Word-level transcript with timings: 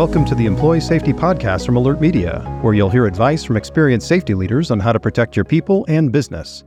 welcome 0.00 0.24
to 0.24 0.34
the 0.34 0.46
Employee 0.46 0.80
Safety 0.80 1.12
Podcast 1.12 1.66
from 1.66 1.76
Alert 1.76 2.00
Media, 2.00 2.40
where 2.62 2.72
you'll 2.72 2.88
hear 2.88 3.04
advice 3.04 3.44
from 3.44 3.58
experienced 3.58 4.08
safety 4.08 4.32
leaders 4.32 4.70
on 4.70 4.80
how 4.80 4.94
to 4.94 4.98
protect 4.98 5.36
your 5.36 5.44
people 5.44 5.84
and 5.90 6.10
business. 6.10 6.64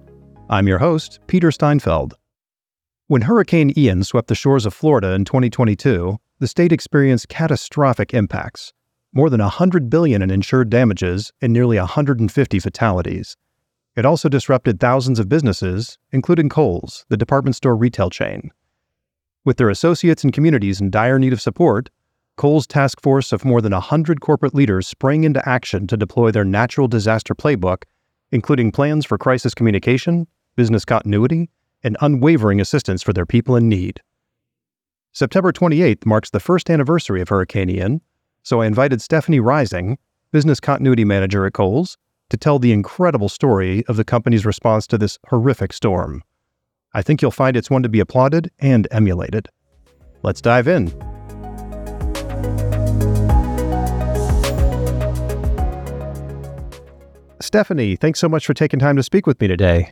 I'm 0.51 0.67
your 0.67 0.77
host, 0.77 1.19
Peter 1.25 1.49
Steinfeld. 1.49 2.13
When 3.07 3.23
Hurricane 3.23 3.73
Ian 3.75 4.03
swept 4.03 4.27
the 4.27 4.35
shores 4.35 4.67
of 4.67 4.73
Florida 4.75 5.13
in 5.13 5.25
2022, 5.25 6.19
the 6.37 6.47
state 6.47 6.71
experienced 6.71 7.27
catastrophic 7.27 8.13
impacts. 8.13 8.71
More 9.13 9.31
than 9.31 9.41
100 9.41 9.89
billion 9.89 10.21
in 10.21 10.29
insured 10.29 10.69
damages 10.69 11.31
and 11.41 11.51
nearly 11.51 11.79
150 11.79 12.59
fatalities. 12.59 13.35
It 13.95 14.05
also 14.05 14.29
disrupted 14.29 14.79
thousands 14.79 15.17
of 15.17 15.27
businesses, 15.27 15.97
including 16.11 16.49
Kohl's, 16.49 17.03
the 17.09 17.17
department 17.17 17.55
store 17.55 17.75
retail 17.75 18.11
chain. 18.11 18.51
With 19.43 19.57
their 19.57 19.71
associates 19.71 20.23
and 20.23 20.31
communities 20.31 20.79
in 20.79 20.91
dire 20.91 21.17
need 21.17 21.33
of 21.33 21.41
support, 21.41 21.89
Kohl's 22.35 22.65
task 22.65 23.01
force 23.01 23.31
of 23.31 23.45
more 23.45 23.61
than 23.61 23.73
100 23.73 24.19
corporate 24.19 24.55
leaders 24.55 24.87
sprang 24.87 25.23
into 25.23 25.47
action 25.47 25.85
to 25.87 25.97
deploy 25.97 26.31
their 26.31 26.43
natural 26.43 26.87
disaster 26.87 27.35
playbook, 27.35 27.83
including 28.31 28.71
plans 28.71 29.05
for 29.05 29.17
crisis 29.17 29.53
communication, 29.53 30.27
business 30.55 30.85
continuity, 30.85 31.49
and 31.83 31.97
unwavering 32.01 32.59
assistance 32.59 33.03
for 33.03 33.13
their 33.13 33.25
people 33.25 33.55
in 33.55 33.69
need. 33.69 34.01
September 35.11 35.51
28th 35.51 36.05
marks 36.05 36.31
the 36.31 36.39
first 36.39 36.69
anniversary 36.71 37.21
of 37.21 37.29
Hurricane 37.29 37.69
Ian, 37.69 38.01
so 38.41 38.61
I 38.61 38.65
invited 38.65 39.01
Stephanie 39.01 39.39
Reissing, 39.39 39.99
business 40.31 40.59
continuity 40.59 41.05
manager 41.05 41.45
at 41.45 41.53
Kohl's, 41.53 41.97
to 42.29 42.37
tell 42.37 42.57
the 42.57 42.71
incredible 42.71 43.29
story 43.29 43.85
of 43.85 43.95
the 43.95 44.03
company's 44.03 44.45
response 44.45 44.87
to 44.87 44.97
this 44.97 45.19
horrific 45.27 45.71
storm. 45.71 46.23
I 46.95 47.03
think 47.03 47.21
you'll 47.21 47.31
find 47.31 47.55
it's 47.55 47.69
one 47.69 47.83
to 47.83 47.89
be 47.89 47.99
applauded 47.99 48.49
and 48.59 48.87
emulated. 48.89 49.49
Let's 50.23 50.41
dive 50.41 50.67
in. 50.67 51.12
Stephanie, 57.43 57.97
thanks 57.97 58.19
so 58.21 58.29
much 58.29 58.45
for 58.45 58.53
taking 58.53 58.79
time 58.79 58.95
to 58.95 59.03
speak 59.03 59.27
with 59.27 59.41
me 59.41 59.47
today. 59.49 59.91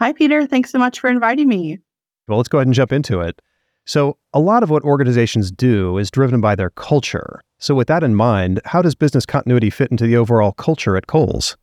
Hi, 0.00 0.14
Peter. 0.14 0.46
Thanks 0.46 0.70
so 0.70 0.78
much 0.78 0.98
for 0.98 1.10
inviting 1.10 1.46
me. 1.46 1.78
Well, 2.26 2.38
let's 2.38 2.48
go 2.48 2.56
ahead 2.58 2.66
and 2.66 2.74
jump 2.74 2.92
into 2.92 3.20
it. 3.20 3.42
So, 3.84 4.16
a 4.32 4.40
lot 4.40 4.62
of 4.62 4.70
what 4.70 4.84
organizations 4.84 5.50
do 5.50 5.98
is 5.98 6.10
driven 6.10 6.40
by 6.40 6.54
their 6.54 6.70
culture. 6.70 7.42
So, 7.58 7.74
with 7.74 7.88
that 7.88 8.02
in 8.02 8.14
mind, 8.14 8.62
how 8.64 8.80
does 8.80 8.94
business 8.94 9.26
continuity 9.26 9.68
fit 9.68 9.90
into 9.90 10.06
the 10.06 10.16
overall 10.16 10.52
culture 10.52 10.96
at 10.96 11.08
Kohl's? 11.08 11.58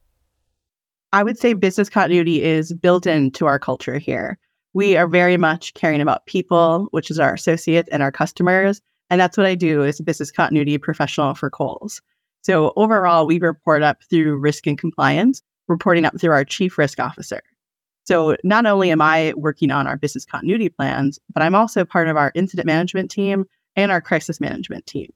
I 1.11 1.23
would 1.23 1.39
say 1.39 1.53
business 1.53 1.89
continuity 1.89 2.43
is 2.43 2.71
built 2.73 3.07
into 3.07 3.47
our 3.47 3.57
culture 3.57 3.97
here. 3.97 4.37
We 4.73 4.95
are 4.95 5.07
very 5.07 5.37
much 5.37 5.73
caring 5.73 6.01
about 6.01 6.27
people, 6.27 6.87
which 6.91 7.09
is 7.09 7.19
our 7.19 7.33
associates 7.33 7.89
and 7.91 8.03
our 8.03 8.11
customers. 8.11 8.79
And 9.09 9.19
that's 9.19 9.37
what 9.37 9.47
I 9.47 9.55
do 9.55 9.83
as 9.83 9.99
a 9.99 10.03
business 10.03 10.31
continuity 10.31 10.77
professional 10.77 11.33
for 11.33 11.49
Kohl's. 11.49 11.99
So 12.45 12.73
overall, 12.75 13.25
we 13.25 13.39
report 13.39 13.81
up 13.81 14.03
through 14.07 14.37
risk 14.37 14.67
and 14.67 14.77
compliance, 14.77 15.41
reporting 15.67 16.05
up 16.05 16.21
through 16.21 16.29
our 16.29 16.45
chief 16.45 16.77
risk 16.77 16.99
officer. 16.99 17.41
So 18.03 18.37
not 18.43 18.67
only 18.67 18.91
am 18.91 19.01
I 19.01 19.33
working 19.35 19.71
on 19.71 19.87
our 19.87 19.97
business 19.97 20.25
continuity 20.25 20.69
plans, 20.69 21.17
but 21.33 21.41
I'm 21.41 21.55
also 21.55 21.83
part 21.83 22.07
of 22.07 22.17
our 22.17 22.31
incident 22.35 22.67
management 22.67 23.09
team 23.09 23.45
and 23.75 23.91
our 23.91 23.99
crisis 23.99 24.39
management 24.39 24.85
team, 24.85 25.09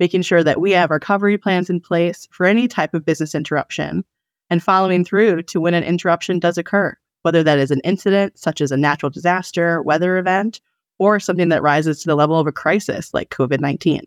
making 0.00 0.22
sure 0.22 0.42
that 0.42 0.62
we 0.62 0.70
have 0.70 0.88
recovery 0.88 1.36
plans 1.36 1.68
in 1.68 1.78
place 1.78 2.26
for 2.30 2.46
any 2.46 2.66
type 2.68 2.94
of 2.94 3.04
business 3.04 3.34
interruption 3.34 4.02
and 4.48 4.62
following 4.62 5.04
through 5.04 5.42
to 5.42 5.60
when 5.60 5.74
an 5.74 5.84
interruption 5.84 6.38
does 6.38 6.56
occur, 6.56 6.96
whether 7.20 7.42
that 7.42 7.58
is 7.58 7.70
an 7.70 7.80
incident 7.80 8.38
such 8.38 8.62
as 8.62 8.72
a 8.72 8.78
natural 8.78 9.10
disaster, 9.10 9.82
weather 9.82 10.16
event, 10.16 10.62
or 10.98 11.20
something 11.20 11.50
that 11.50 11.60
rises 11.60 12.00
to 12.00 12.08
the 12.08 12.16
level 12.16 12.40
of 12.40 12.46
a 12.46 12.52
crisis 12.52 13.12
like 13.12 13.28
COVID 13.28 13.60
19 13.60 14.04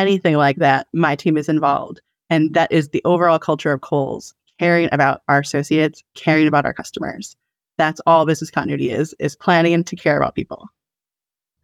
anything 0.00 0.36
like 0.36 0.56
that, 0.56 0.88
my 0.92 1.16
team 1.16 1.36
is 1.36 1.48
involved. 1.48 2.00
And 2.28 2.54
that 2.54 2.70
is 2.72 2.88
the 2.88 3.02
overall 3.04 3.38
culture 3.38 3.72
of 3.72 3.80
Kohl's, 3.80 4.34
caring 4.58 4.88
about 4.92 5.22
our 5.28 5.40
associates, 5.40 6.02
caring 6.14 6.46
about 6.46 6.64
our 6.64 6.72
customers. 6.72 7.36
That's 7.76 8.00
all 8.06 8.26
business 8.26 8.50
continuity 8.50 8.90
is, 8.90 9.14
is 9.18 9.36
planning 9.36 9.82
to 9.84 9.96
care 9.96 10.16
about 10.16 10.34
people. 10.34 10.68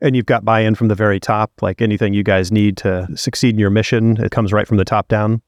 And 0.01 0.15
you've 0.15 0.27
got 0.27 0.45
buy-in 0.45 0.75
from 0.75 0.89
the 0.89 0.95
very 0.95 1.21
top, 1.21 1.53
like 1.63 1.81
anything 1.81 2.15
you 2.15 2.23
guys 2.23 2.53
need 2.53 2.77
to 2.79 3.09
succeed 3.15 3.55
in 3.55 3.59
your 3.59 3.71
mission, 3.71 4.17
it 4.23 4.31
comes 4.31 4.53
right 4.53 4.67
from 4.67 4.77
the 4.77 4.85
top 4.85 5.09
down. 5.09 5.41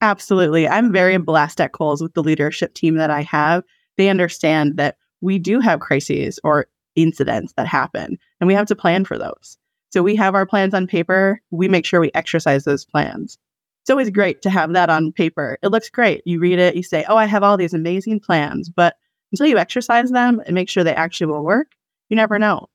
Absolutely. 0.00 0.66
I'm 0.66 0.92
very 0.92 1.16
blessed 1.18 1.60
at 1.60 1.72
Kohl's 1.72 2.02
with 2.02 2.14
the 2.14 2.22
leadership 2.22 2.74
team 2.74 2.96
that 2.96 3.10
I 3.10 3.22
have. 3.22 3.62
They 3.96 4.08
understand 4.08 4.76
that 4.76 4.96
we 5.20 5.38
do 5.38 5.60
have 5.60 5.78
crises 5.78 6.40
or 6.42 6.66
incidents 6.96 7.52
that 7.56 7.66
happen, 7.66 8.18
and 8.40 8.48
we 8.48 8.54
have 8.54 8.66
to 8.66 8.74
plan 8.74 9.04
for 9.04 9.16
those. 9.16 9.56
So 9.92 10.02
we 10.02 10.16
have 10.16 10.34
our 10.34 10.46
plans 10.46 10.72
on 10.72 10.86
paper. 10.86 11.40
We 11.50 11.68
make 11.68 11.84
sure 11.84 12.00
we 12.00 12.10
exercise 12.14 12.64
those 12.64 12.84
plans. 12.84 13.38
It's 13.82 13.90
always 13.90 14.10
great 14.10 14.42
to 14.42 14.50
have 14.50 14.72
that 14.72 14.88
on 14.88 15.12
paper. 15.12 15.58
It 15.62 15.68
looks 15.68 15.90
great. 15.90 16.22
You 16.24 16.40
read 16.40 16.58
it, 16.58 16.76
you 16.76 16.82
say, 16.82 17.04
Oh, 17.08 17.16
I 17.16 17.26
have 17.26 17.42
all 17.42 17.56
these 17.56 17.74
amazing 17.74 18.20
plans. 18.20 18.70
But 18.70 18.96
until 19.32 19.46
you 19.46 19.58
exercise 19.58 20.10
them 20.10 20.40
and 20.46 20.54
make 20.54 20.68
sure 20.68 20.84
they 20.84 20.94
actually 20.94 21.26
will 21.26 21.44
work, 21.44 21.72
you 22.08 22.16
never 22.16 22.38
know. 22.38 22.68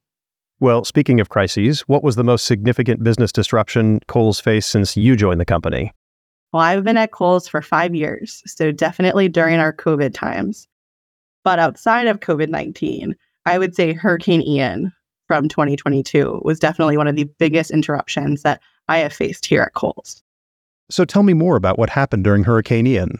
Well, 0.59 0.83
speaking 0.83 1.19
of 1.19 1.29
crises, 1.29 1.81
what 1.81 2.03
was 2.03 2.15
the 2.15 2.23
most 2.23 2.45
significant 2.45 3.03
business 3.03 3.31
disruption 3.31 3.99
Kohl's 4.07 4.39
faced 4.39 4.69
since 4.69 4.97
you 4.97 5.15
joined 5.15 5.39
the 5.39 5.45
company? 5.45 5.93
Well, 6.51 6.63
I've 6.63 6.83
been 6.83 6.97
at 6.97 7.11
Kohl's 7.11 7.47
for 7.47 7.61
five 7.61 7.93
years, 7.93 8.41
so 8.45 8.71
definitely 8.71 9.29
during 9.29 9.59
our 9.59 9.73
COVID 9.73 10.13
times. 10.13 10.67
But 11.43 11.59
outside 11.59 12.07
of 12.07 12.19
COVID 12.19 12.49
19, 12.49 13.15
I 13.45 13.57
would 13.57 13.75
say 13.75 13.93
Hurricane 13.93 14.41
Ian 14.41 14.91
from 15.27 15.47
2022 15.47 16.41
was 16.43 16.59
definitely 16.59 16.97
one 16.97 17.07
of 17.07 17.15
the 17.15 17.25
biggest 17.25 17.71
interruptions 17.71 18.41
that 18.43 18.61
I 18.87 18.99
have 18.99 19.13
faced 19.13 19.45
here 19.45 19.61
at 19.61 19.73
Kohl's. 19.73 20.23
So 20.89 21.05
tell 21.05 21.23
me 21.23 21.33
more 21.33 21.57
about 21.57 21.77
what 21.77 21.89
happened 21.89 22.23
during 22.23 22.43
Hurricane 22.43 22.87
Ian. 22.87 23.19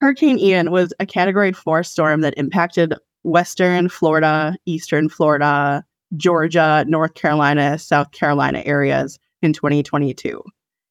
Hurricane 0.00 0.38
Ian 0.38 0.70
was 0.70 0.92
a 1.00 1.06
category 1.06 1.52
four 1.52 1.82
storm 1.82 2.20
that 2.20 2.34
impacted 2.36 2.94
Western 3.22 3.88
Florida, 3.88 4.54
Eastern 4.66 5.08
Florida, 5.08 5.84
Georgia, 6.16 6.84
North 6.86 7.14
Carolina, 7.14 7.78
South 7.78 8.10
Carolina 8.12 8.62
areas 8.66 9.18
in 9.40 9.52
2022. 9.52 10.42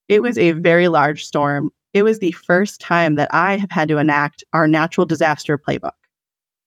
It 0.09 0.21
was 0.21 0.37
a 0.37 0.51
very 0.53 0.87
large 0.87 1.25
storm. 1.25 1.71
It 1.93 2.03
was 2.03 2.19
the 2.19 2.31
first 2.31 2.81
time 2.81 3.15
that 3.15 3.33
I 3.33 3.57
have 3.57 3.71
had 3.71 3.87
to 3.89 3.99
enact 3.99 4.43
our 4.51 4.67
natural 4.67 5.05
disaster 5.05 5.57
playbook. 5.57 5.91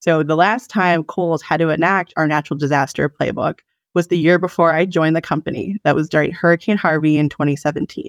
So 0.01 0.23
the 0.23 0.37
last 0.37 0.71
time 0.71 1.05
Kohl's 1.05 1.43
had 1.43 1.59
to 1.59 1.71
enact 1.71 2.13
our 2.17 2.27
natural 2.27 2.59
disaster 2.59 3.09
playbook 3.09 3.61
was 3.95 4.09
the 4.09 4.19
year 4.19 4.39
before 4.39 4.73
I 4.73 4.85
joined 4.85 5.17
the 5.17 5.23
company. 5.23 5.79
That 5.85 5.95
was 5.95 6.09
during 6.09 6.33
Hurricane 6.33 6.77
Harvey 6.77 7.17
in 7.17 7.29
2017. 7.29 8.09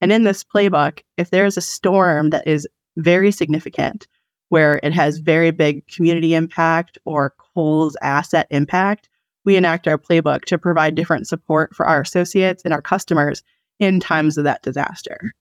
And 0.00 0.12
in 0.12 0.24
this 0.24 0.44
playbook, 0.44 1.00
if 1.16 1.30
there 1.30 1.46
is 1.46 1.56
a 1.56 1.62
storm 1.62 2.30
that 2.30 2.46
is 2.46 2.68
very 2.96 3.32
significant, 3.32 4.06
where 4.48 4.78
it 4.82 4.92
has 4.92 5.18
very 5.18 5.50
big 5.50 5.86
community 5.88 6.34
impact 6.34 6.98
or 7.04 7.34
Kohl's 7.54 7.96
asset 8.02 8.46
impact, 8.50 9.08
we 9.44 9.56
enact 9.56 9.88
our 9.88 9.98
playbook 9.98 10.44
to 10.44 10.58
provide 10.58 10.94
different 10.94 11.26
support 11.26 11.74
for 11.74 11.86
our 11.86 12.00
associates 12.00 12.62
and 12.64 12.72
our 12.72 12.82
customers 12.82 13.42
in 13.78 14.00
times 14.00 14.38
of 14.38 14.44
that 14.44 14.62
disaster. 14.62 15.32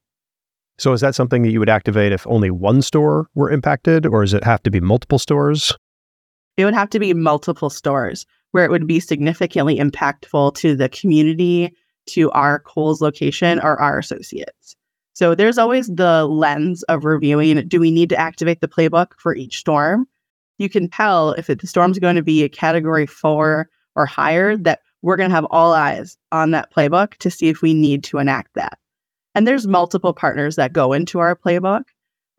So, 0.78 0.92
is 0.94 1.02
that 1.02 1.16
something 1.16 1.44
that 1.44 1.52
you 1.52 1.60
would 1.60 1.70
activate 1.70 2.12
if 2.12 2.28
only 2.28 2.52
one 2.52 2.82
store 2.82 3.28
were 3.34 3.50
impacted, 3.50 4.06
or 4.06 4.24
does 4.24 4.34
it 4.34 4.44
have 4.44 4.62
to 4.64 4.72
be 4.72 4.82
multiple 4.82 5.20
stores? 5.20 5.74
It 6.58 6.66
would 6.66 6.74
have 6.74 6.90
to 6.92 7.00
be 7.00 7.14
multiple 7.14 7.70
stores 7.70 8.26
where 8.52 8.66
it 8.66 8.72
would 8.72 8.88
be 8.88 9.00
significantly 9.00 9.78
impactful 9.78 10.56
to 10.56 10.76
the 10.76 10.90
community, 10.90 11.76
to 12.08 12.32
our 12.32 12.60
Kohl's 12.60 13.02
location, 13.02 13.60
or 13.60 13.80
our 13.82 14.00
associates. 14.00 14.76
So 15.14 15.34
there's 15.34 15.58
always 15.58 15.88
the 15.88 16.26
lens 16.26 16.84
of 16.84 17.06
reviewing 17.06 17.68
do 17.68 17.80
we 17.80 17.92
need 17.92 18.10
to 18.10 18.18
activate 18.18 18.60
the 18.62 18.68
playbook 18.68 19.12
for 19.18 19.36
each 19.36 19.58
storm? 19.58 20.08
You 20.58 20.70
can 20.70 20.90
tell 20.90 21.32
if 21.32 21.48
the 21.48 21.68
storm's 21.68 22.00
going 22.00 22.16
to 22.18 22.24
be 22.24 22.44
a 22.44 22.50
category 22.50 23.06
four 23.06 23.70
or 23.96 24.06
higher 24.06 24.58
that 24.58 24.82
we're 25.02 25.18
going 25.18 25.30
to 25.30 25.36
have 25.36 25.48
all 25.52 25.74
eyes 25.74 26.18
on 26.32 26.52
that 26.52 26.74
playbook 26.74 27.16
to 27.18 27.32
see 27.32 27.48
if 27.48 27.62
we 27.62 27.74
need 27.74 28.04
to 28.06 28.18
enact 28.18 28.54
that. 28.56 28.78
And 29.36 29.46
there's 29.46 29.68
multiple 29.68 30.14
partners 30.14 30.56
that 30.56 30.74
go 30.74 30.94
into 30.94 31.20
our 31.20 31.36
playbook. 31.36 31.84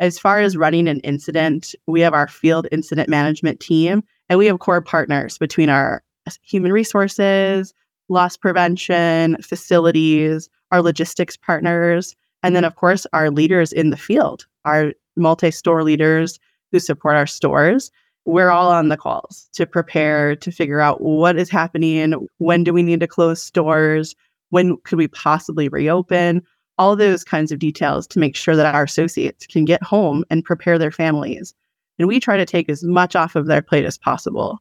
As 0.00 0.18
far 0.18 0.40
as 0.40 0.56
running 0.56 0.88
an 0.88 1.00
incident, 1.00 1.74
we 1.86 2.00
have 2.00 2.14
our 2.14 2.26
field 2.26 2.66
incident 2.72 3.08
management 3.08 3.60
team, 3.60 4.02
and 4.28 4.38
we 4.38 4.46
have 4.46 4.58
core 4.58 4.82
partners 4.82 5.38
between 5.38 5.68
our 5.68 6.02
human 6.42 6.72
resources, 6.72 7.72
loss 8.08 8.36
prevention, 8.36 9.36
facilities, 9.42 10.48
our 10.72 10.82
logistics 10.82 11.36
partners, 11.36 12.16
and 12.42 12.56
then, 12.56 12.64
of 12.64 12.76
course, 12.76 13.06
our 13.12 13.30
leaders 13.30 13.72
in 13.72 13.90
the 13.90 13.96
field, 13.96 14.46
our 14.64 14.92
multi 15.16 15.50
store 15.50 15.82
leaders 15.82 16.38
who 16.72 16.78
support 16.78 17.16
our 17.16 17.26
stores. 17.26 17.90
We're 18.24 18.50
all 18.50 18.70
on 18.70 18.88
the 18.88 18.96
calls 18.96 19.48
to 19.52 19.66
prepare 19.66 20.34
to 20.36 20.50
figure 20.50 20.80
out 20.80 21.00
what 21.00 21.38
is 21.38 21.48
happening. 21.48 22.12
When 22.38 22.64
do 22.64 22.72
we 22.72 22.82
need 22.82 23.00
to 23.00 23.06
close 23.06 23.40
stores? 23.42 24.14
When 24.50 24.76
could 24.78 24.98
we 24.98 25.08
possibly 25.08 25.68
reopen? 25.68 26.42
All 26.78 26.96
those 26.96 27.24
kinds 27.24 27.52
of 27.52 27.58
details 27.58 28.06
to 28.08 28.18
make 28.18 28.36
sure 28.36 28.56
that 28.56 28.74
our 28.74 28.84
associates 28.84 29.46
can 29.46 29.64
get 29.64 29.82
home 29.82 30.24
and 30.30 30.44
prepare 30.44 30.78
their 30.78 30.90
families. 30.90 31.54
And 31.98 32.06
we 32.06 32.20
try 32.20 32.36
to 32.36 32.44
take 32.44 32.68
as 32.68 32.84
much 32.84 33.16
off 33.16 33.36
of 33.36 33.46
their 33.46 33.62
plate 33.62 33.84
as 33.86 33.96
possible. 33.96 34.58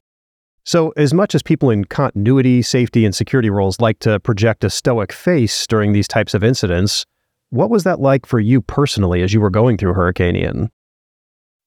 So, 0.63 0.94
as 0.97 1.13
much 1.13 1.35
as 1.35 1.44
people 1.44 1.69
in 1.69 1.85
continuity, 1.85 2.62
safety, 2.62 3.06
and 3.06 3.13
security 3.13 3.50
roles 3.50 3.79
like 3.79 4.00
to 4.00 4.19
project 4.21 4.63
a 4.63 4.69
stoic 4.69 5.12
face 5.12 5.67
during 5.67 5.94
these 5.94 6.07
types 6.07 6.33
of 6.33 6.44
incidents, 6.44 7.06
What 7.50 7.69
was 7.69 7.83
that 7.83 8.00
like 8.00 8.25
for 8.25 8.39
you 8.39 8.61
personally 8.61 9.21
as 9.21 9.33
you 9.33 9.39
were 9.39 9.50
going 9.50 9.77
through 9.77 9.94
Hurricane 9.94 10.35
Ian? 10.35 10.71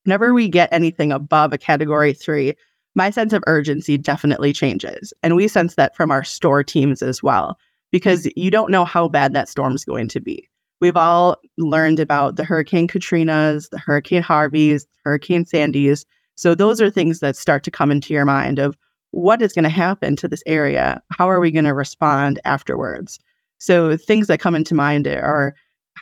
Whenever 0.05 0.35
we 0.35 0.49
get 0.49 0.69
anything 0.73 1.13
above 1.13 1.53
a 1.53 1.59
category 1.59 2.13
three, 2.13 2.55
my 2.95 3.11
sense 3.11 3.33
of 3.33 3.45
urgency 3.47 3.97
definitely 3.97 4.53
changes. 4.53 5.13
And 5.23 5.37
we 5.37 5.49
sense 5.49 5.77
that 5.77 5.95
from 5.95 6.11
our 6.11 6.25
store 6.25 6.65
teams 6.65 7.03
as 7.03 7.23
well, 7.23 7.57
because 7.91 8.25
mm-hmm. 8.25 8.41
you 8.41 8.51
don't 8.51 8.71
know 8.71 8.85
how 8.85 9.09
bad 9.09 9.33
that 9.33 9.49
storm's 9.49 9.85
going 9.85 10.09
to 10.09 10.21
be. 10.21 10.49
We've 10.81 10.97
all 10.97 11.37
learned 11.57 11.99
about 11.99 12.37
the 12.37 12.45
Hurricane 12.45 12.87
Katrinas, 12.87 13.71
the 13.71 13.79
Hurricane 13.79 14.23
Harveys, 14.23 14.87
Hurricane 15.05 15.45
Sandys. 15.45 16.05
So 16.37 16.55
those 16.55 16.81
are 16.81 16.91
things 16.91 17.19
that 17.21 17.37
start 17.37 17.65
to 17.65 17.71
come 17.71 17.91
into 17.91 18.15
your 18.15 18.25
mind 18.25 18.59
of 18.59 18.77
what 19.11 19.43
is 19.43 19.53
going 19.53 19.65
to 19.65 19.71
happen 19.71 20.17
to 20.17 20.29
this 20.29 20.43
area? 20.47 21.03
How 21.11 21.29
are 21.31 21.41
we 21.41 21.51
going 21.51 21.65
to 21.65 21.75
respond 21.75 22.41
afterwards? 22.45 23.19
So 23.59 23.97
things 23.97 24.29
that 24.29 24.41
come 24.41 24.55
into 24.55 24.75
mind 24.75 25.07
are 25.09 25.55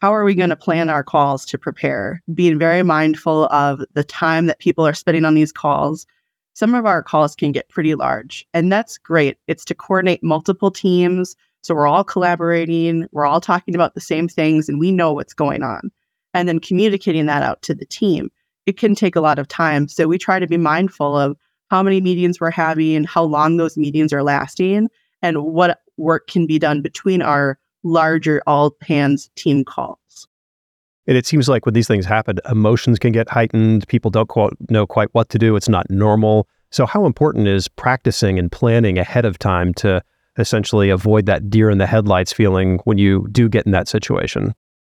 how 0.03 0.15
are 0.15 0.25
we 0.25 0.35
going 0.35 0.51
to 0.51 0.57
plan 0.57 0.91
our 0.91 1.03
calls 1.03 1.47
to 1.47 1.59
prepare? 1.59 2.23
Being 2.35 2.59
very 2.59 2.83
mindful 2.83 3.47
of 3.47 3.83
the 3.95 4.05
time 4.05 4.47
that 4.47 4.59
people 4.59 4.87
are 4.87 4.93
spending 4.93 5.25
on 5.25 5.35
these 5.35 5.53
calls, 5.53 6.07
some 6.53 6.75
of 6.75 6.85
our 6.85 7.03
calls 7.03 7.35
can 7.35 7.53
get 7.53 7.69
pretty 7.69 7.95
large, 7.95 8.47
and 8.53 8.71
that's 8.71 8.99
great. 8.99 9.39
It's 9.47 9.65
to 9.67 9.75
coordinate 9.75 10.23
multiple 10.23 10.71
teams. 10.71 11.37
So 11.67 11.75
we're 11.75 11.89
all 11.89 12.05
collaborating, 12.05 13.09
we're 13.11 13.27
all 13.27 13.41
talking 13.41 13.75
about 13.75 13.95
the 13.95 14.01
same 14.01 14.29
things, 14.29 14.69
and 14.69 14.79
we 14.79 14.93
know 14.93 15.13
what's 15.13 15.35
going 15.35 15.65
on. 15.65 15.91
And 16.33 16.49
then 16.49 16.61
communicating 16.61 17.27
that 17.27 17.43
out 17.43 17.61
to 17.63 17.75
the 17.75 17.85
team. 17.85 18.31
It 18.67 18.79
can 18.79 18.95
take 18.95 19.17
a 19.17 19.21
lot 19.21 19.41
of 19.41 19.49
time. 19.49 19.89
So 19.89 20.07
we 20.07 20.17
try 20.17 20.39
to 20.39 20.47
be 20.47 20.59
mindful 20.59 21.17
of 21.19 21.37
how 21.69 21.83
many 21.83 22.01
meetings 22.01 22.41
we're 22.41 22.53
having, 22.53 23.03
how 23.03 23.25
long 23.25 23.57
those 23.57 23.77
meetings 23.77 24.13
are 24.13 24.23
lasting, 24.23 24.89
and 25.23 25.43
what 25.43 25.81
work 25.97 26.29
can 26.29 26.47
be 26.47 26.61
done 26.61 26.83
between 26.83 27.21
our 27.21 27.59
larger 27.83 28.41
all 28.47 28.77
hands 28.83 29.29
team 29.35 29.65
calls. 29.65 30.29
And 31.09 31.17
it 31.17 31.27
seems 31.27 31.49
like 31.49 31.67
when 31.67 31.75
these 31.75 31.89
things 31.89 32.07
happen, 32.07 32.39
emotions 32.49 33.01
can 33.01 33.11
get 33.11 33.29
heightened. 33.29 33.89
People 33.89 34.13
don't 34.13 34.29
quite 34.29 34.53
know 34.71 34.87
quite 34.87 35.09
what 35.15 35.31
to 35.31 35.39
do. 35.39 35.57
It's 35.57 35.69
not 35.69 35.91
normal. 35.91 36.47
So, 36.71 36.87
how 36.87 37.07
important 37.07 37.49
is 37.49 37.67
practicing 37.67 38.39
and 38.39 38.53
planning 38.53 38.99
ahead 38.99 39.25
of 39.25 39.37
time 39.39 39.75
to 39.75 40.03
essentially 40.39 40.91
avoid 40.91 41.27
that 41.27 41.51
deer 41.51 41.71
in 41.71 41.79
the 41.79 41.87
headlights 41.87 42.33
feeling 42.33 42.79
when 42.85 42.99
you 42.99 43.27
do 43.31 43.49
get 43.49 43.67
in 43.67 43.73
that 43.73 43.89
situation? 43.89 44.55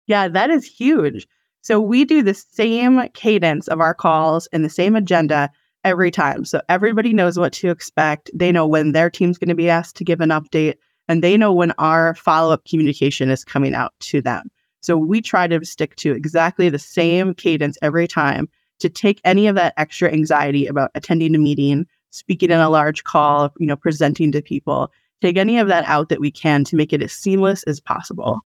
Yeah, 0.07 0.27
that 0.27 0.49
is 0.49 0.65
huge. 0.65 1.27
So, 1.61 1.81
we 1.81 2.05
do 2.05 2.23
the 2.23 2.33
same 2.33 3.09
cadence 3.09 3.67
of 3.67 3.81
our 3.81 3.93
calls 3.93 4.47
and 4.53 4.63
the 4.63 4.69
same 4.69 4.95
agenda 4.95 5.49
every 5.83 6.11
time. 6.11 6.45
So, 6.45 6.61
everybody 6.69 7.13
knows 7.13 7.37
what 7.37 7.53
to 7.53 7.69
expect. 7.69 8.29
They 8.33 8.51
know 8.51 8.67
when 8.67 8.93
their 8.93 9.09
team's 9.09 9.37
going 9.37 9.49
to 9.49 9.55
be 9.55 9.69
asked 9.69 9.95
to 9.97 10.05
give 10.05 10.21
an 10.21 10.29
update, 10.29 10.75
and 11.07 11.23
they 11.23 11.37
know 11.37 11.53
when 11.53 11.71
our 11.77 12.15
follow 12.15 12.53
up 12.53 12.65
communication 12.65 13.29
is 13.29 13.43
coming 13.43 13.73
out 13.73 13.93
to 14.01 14.21
them. 14.21 14.49
So 14.81 14.97
we 14.97 15.21
try 15.21 15.47
to 15.47 15.65
stick 15.65 15.95
to 15.97 16.13
exactly 16.13 16.69
the 16.69 16.79
same 16.79 17.33
cadence 17.33 17.77
every 17.81 18.07
time 18.07 18.47
to 18.79 18.89
take 18.89 19.19
any 19.25 19.47
of 19.47 19.55
that 19.55 19.73
extra 19.77 20.11
anxiety 20.11 20.67
about 20.67 20.91
attending 20.95 21.35
a 21.35 21.39
meeting, 21.39 21.85
speaking 22.11 22.51
in 22.51 22.59
a 22.59 22.69
large 22.69 23.03
call, 23.03 23.51
you 23.59 23.67
know, 23.67 23.75
presenting 23.75 24.31
to 24.31 24.41
people, 24.41 24.91
take 25.21 25.37
any 25.37 25.57
of 25.57 25.67
that 25.67 25.85
out 25.85 26.09
that 26.09 26.19
we 26.19 26.31
can 26.31 26.63
to 26.65 26.75
make 26.75 26.93
it 26.93 27.01
as 27.01 27.11
seamless 27.11 27.63
as 27.63 27.79
possible. 27.79 28.39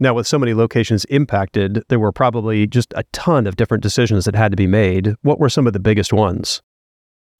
Now, 0.00 0.14
with 0.14 0.26
so 0.26 0.38
many 0.38 0.54
locations 0.54 1.04
impacted, 1.06 1.82
there 1.88 1.98
were 1.98 2.12
probably 2.12 2.66
just 2.66 2.92
a 2.96 3.04
ton 3.12 3.46
of 3.46 3.56
different 3.56 3.82
decisions 3.82 4.24
that 4.24 4.36
had 4.36 4.52
to 4.52 4.56
be 4.56 4.68
made. 4.68 5.14
What 5.22 5.40
were 5.40 5.48
some 5.48 5.66
of 5.66 5.72
the 5.72 5.80
biggest 5.80 6.12
ones? 6.12 6.62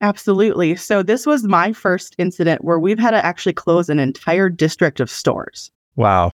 Absolutely. 0.00 0.74
So, 0.76 1.02
this 1.02 1.24
was 1.24 1.44
my 1.44 1.72
first 1.72 2.16
incident 2.18 2.64
where 2.64 2.78
we've 2.78 2.98
had 2.98 3.12
to 3.12 3.24
actually 3.24 3.52
close 3.52 3.88
an 3.88 4.00
entire 4.00 4.48
district 4.48 4.98
of 5.00 5.10
stores. 5.10 5.70
Wow 5.94 6.30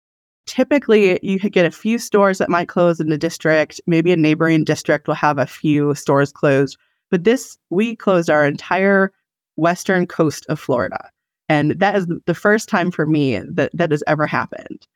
typically 0.46 1.18
you 1.22 1.38
could 1.38 1.52
get 1.52 1.66
a 1.66 1.70
few 1.70 1.98
stores 1.98 2.38
that 2.38 2.50
might 2.50 2.68
close 2.68 3.00
in 3.00 3.08
the 3.08 3.18
district. 3.18 3.80
Maybe 3.86 4.12
a 4.12 4.16
neighboring 4.16 4.64
district 4.64 5.06
will 5.06 5.14
have 5.14 5.38
a 5.38 5.46
few 5.46 5.94
stores 5.94 6.32
closed. 6.32 6.76
But 7.10 7.24
this, 7.24 7.58
we 7.70 7.94
closed 7.94 8.30
our 8.30 8.46
entire 8.46 9.12
western 9.56 10.06
coast 10.06 10.46
of 10.48 10.58
Florida. 10.58 11.10
And 11.52 11.72
that 11.72 11.94
is 11.94 12.06
the 12.24 12.34
first 12.34 12.66
time 12.66 12.90
for 12.90 13.04
me 13.04 13.38
that 13.38 13.70
that 13.74 13.90
has 13.90 14.02
ever 14.06 14.26
happened. 14.26 14.86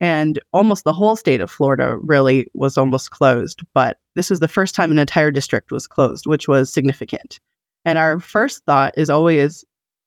And 0.00 0.38
almost 0.52 0.84
the 0.84 0.92
whole 0.92 1.16
state 1.16 1.40
of 1.40 1.50
Florida 1.50 1.96
really 2.02 2.46
was 2.54 2.78
almost 2.78 3.10
closed. 3.10 3.62
But 3.74 3.98
this 4.14 4.30
was 4.30 4.38
the 4.38 4.46
first 4.46 4.76
time 4.76 4.92
an 4.92 4.98
entire 4.98 5.32
district 5.32 5.72
was 5.72 5.88
closed, 5.88 6.26
which 6.26 6.46
was 6.46 6.72
significant. 6.72 7.40
And 7.84 7.98
our 7.98 8.20
first 8.20 8.64
thought 8.64 8.94
is 8.96 9.10
always 9.10 9.64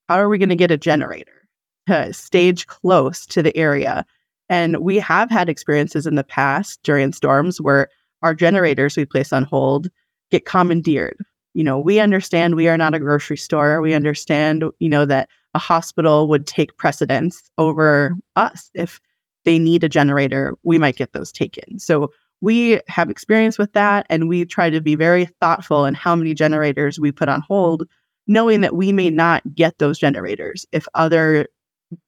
how 0.07 0.15
are 0.15 0.30
we 0.30 0.38
going 0.38 0.48
to 0.50 0.56
get 0.56 0.71
a 0.71 0.77
generator 0.77 1.48
to 1.88 2.13
stage 2.13 2.68
close 2.68 3.25
to 3.25 3.44
the 3.44 3.56
area 3.57 4.06
and 4.50 4.77
we 4.77 4.98
have 4.98 5.30
had 5.30 5.50
experiences 5.50 6.07
in 6.07 6.15
the 6.15 6.24
past 6.24 6.81
during 6.83 7.12
storms 7.12 7.60
where 7.60 7.89
our 8.21 8.33
generators 8.33 8.95
we 8.95 9.06
place 9.06 9.33
on 9.33 9.44
hold 9.44 9.89
get 10.31 10.45
commandeered. 10.45 11.18
You 11.53 11.63
know, 11.63 11.80
we 11.80 12.00
understand 12.00 12.56
we 12.56 12.68
are 12.68 12.77
not 12.77 12.94
a 12.94 13.00
grocery 13.00 13.38
store. 13.38 13.81
We 13.81 13.94
understand, 13.94 14.63
you 14.80 14.89
know, 14.89 15.06
that 15.06 15.30
a 15.57 15.59
hospital 15.59 16.27
would 16.27 16.45
take 16.45 16.77
precedence 16.77 17.50
over 17.57 18.15
us. 18.36 18.69
If 18.75 19.01
they 19.44 19.57
need 19.57 19.83
a 19.83 19.89
generator, 19.89 20.56
we 20.62 20.77
might 20.77 20.98
get 20.98 21.13
those 21.13 21.31
taken. 21.31 21.80
So 21.80 22.12
we 22.42 22.80
have 22.88 23.09
experience 23.09 23.57
with 23.57 23.74
that 23.74 24.06
and 24.07 24.30
we 24.30 24.45
try 24.45 24.69
to 24.69 24.80
be 24.80 24.94
very 24.94 25.25
thoughtful 25.42 25.86
in 25.86 25.95
how 25.95 26.15
many 26.15 26.36
generators 26.36 27.00
we 27.00 27.12
put 27.12 27.27
on 27.27 27.42
hold, 27.42 27.88
knowing 28.27 28.62
that 28.62 28.75
we 28.75 28.92
may 28.92 29.09
not 29.09 29.42
get 29.56 29.80
those 29.80 29.98
generators 29.98 30.63
if 30.71 30.88
other 30.94 31.48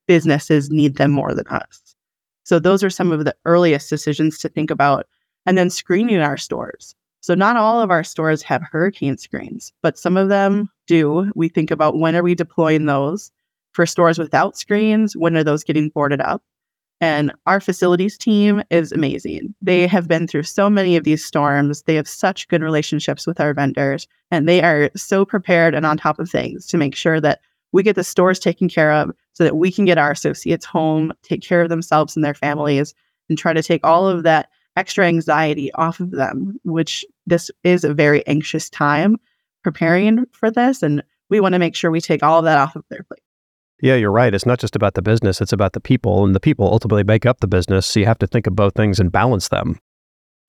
businesses 0.08 0.70
need 0.70 0.98
them 0.98 1.10
more 1.10 1.34
than 1.34 1.48
us. 1.48 1.96
So 2.44 2.60
those 2.60 2.84
are 2.84 2.92
some 2.92 3.12
of 3.12 3.26
the 3.26 3.36
earliest 3.46 3.90
decisions 3.90 4.38
to 4.40 4.50
think 4.50 4.70
about. 4.70 5.08
And 5.48 5.58
then 5.58 5.72
screening 5.72 6.20
our 6.20 6.38
stores. 6.38 6.94
So 7.22 7.34
not 7.34 7.58
all 7.58 7.82
of 7.82 7.90
our 7.90 8.04
stores 8.04 8.44
have 8.44 8.62
hurricane 8.62 9.18
screens, 9.18 9.74
but 9.82 9.98
some 9.98 10.18
of 10.18 10.30
them 10.30 10.70
do. 10.86 11.32
We 11.34 11.50
think 11.50 11.72
about 11.72 11.98
when 11.98 12.16
are 12.16 12.22
we 12.22 12.36
deploying 12.36 12.86
those? 12.86 13.32
For 13.72 13.86
stores 13.86 14.20
without 14.20 14.58
screens, 14.58 15.16
when 15.16 15.38
are 15.38 15.44
those 15.44 15.64
getting 15.64 15.90
boarded 15.90 16.22
up? 16.22 16.42
And 17.02 17.32
our 17.46 17.62
facilities 17.62 18.18
team 18.18 18.62
is 18.70 18.92
amazing. 18.92 19.56
They 19.62 19.88
have 19.88 20.08
been 20.08 20.28
through 20.28 20.44
so 20.44 20.70
many 20.70 20.98
of 20.98 21.06
these 21.06 21.24
storms. 21.24 21.84
They 21.84 21.96
have 21.96 22.08
such 22.08 22.48
good 22.50 22.62
relationships 22.62 23.26
with 23.26 23.40
our 23.40 23.54
vendors, 23.54 24.08
and 24.32 24.50
they 24.50 24.62
are 24.62 24.92
so 24.98 25.24
prepared 25.24 25.76
and 25.76 25.86
on 25.86 25.98
top 25.98 26.20
of 26.20 26.30
things 26.30 26.66
to 26.68 26.78
make 26.78 26.96
sure 26.96 27.22
that 27.22 27.40
we 27.72 27.84
get 27.84 27.96
the 27.96 28.04
stores 28.04 28.40
taken 28.40 28.68
care 28.68 28.92
of 28.92 29.12
so 29.34 29.44
that 29.44 29.56
we 29.56 29.72
can 29.72 29.86
get 29.86 29.98
our 29.98 30.12
associates 30.12 30.66
home, 30.66 31.14
take 31.24 31.42
care 31.42 31.62
of 31.62 31.70
themselves 31.70 32.16
and 32.16 32.26
their 32.26 32.34
families, 32.34 32.94
and 33.30 33.38
try 33.38 33.54
to 33.54 33.64
take 33.64 33.86
all 33.86 34.08
of 34.08 34.24
that 34.24 34.50
extra 34.76 35.06
anxiety 35.06 35.72
off 35.74 36.00
of 36.00 36.12
them, 36.12 36.60
which 36.64 37.06
this 37.28 37.50
is 37.64 37.84
a 37.84 37.94
very 37.94 38.26
anxious 38.28 38.70
time 38.70 39.18
preparing 39.64 40.26
for 40.32 40.52
this. 40.52 40.84
And 40.84 41.04
we 41.30 41.40
want 41.40 41.54
to 41.54 41.60
make 41.60 41.76
sure 41.76 41.92
we 41.92 42.02
take 42.02 42.24
all 42.24 42.40
of 42.40 42.46
that 42.46 42.58
off 42.58 42.76
of 42.76 42.84
their 42.90 43.04
plate. 43.04 43.22
Yeah, 43.82 43.96
you're 43.96 44.12
right. 44.12 44.34
It's 44.34 44.46
not 44.46 44.60
just 44.60 44.76
about 44.76 44.96
the 44.96 45.02
business, 45.02 45.40
it's 45.40 45.54
about 45.54 45.74
the 45.74 45.80
people, 45.80 46.26
and 46.26 46.36
the 46.36 46.40
people 46.40 46.66
ultimately 46.66 47.04
make 47.04 47.26
up 47.26 47.40
the 47.40 47.48
business. 47.48 47.88
So 47.88 48.00
you 48.00 48.06
have 48.06 48.20
to 48.20 48.28
think 48.28 48.46
of 48.46 48.56
both 48.56 48.74
things 48.76 49.00
and 49.00 49.12
balance 49.12 49.48
them. 49.48 49.80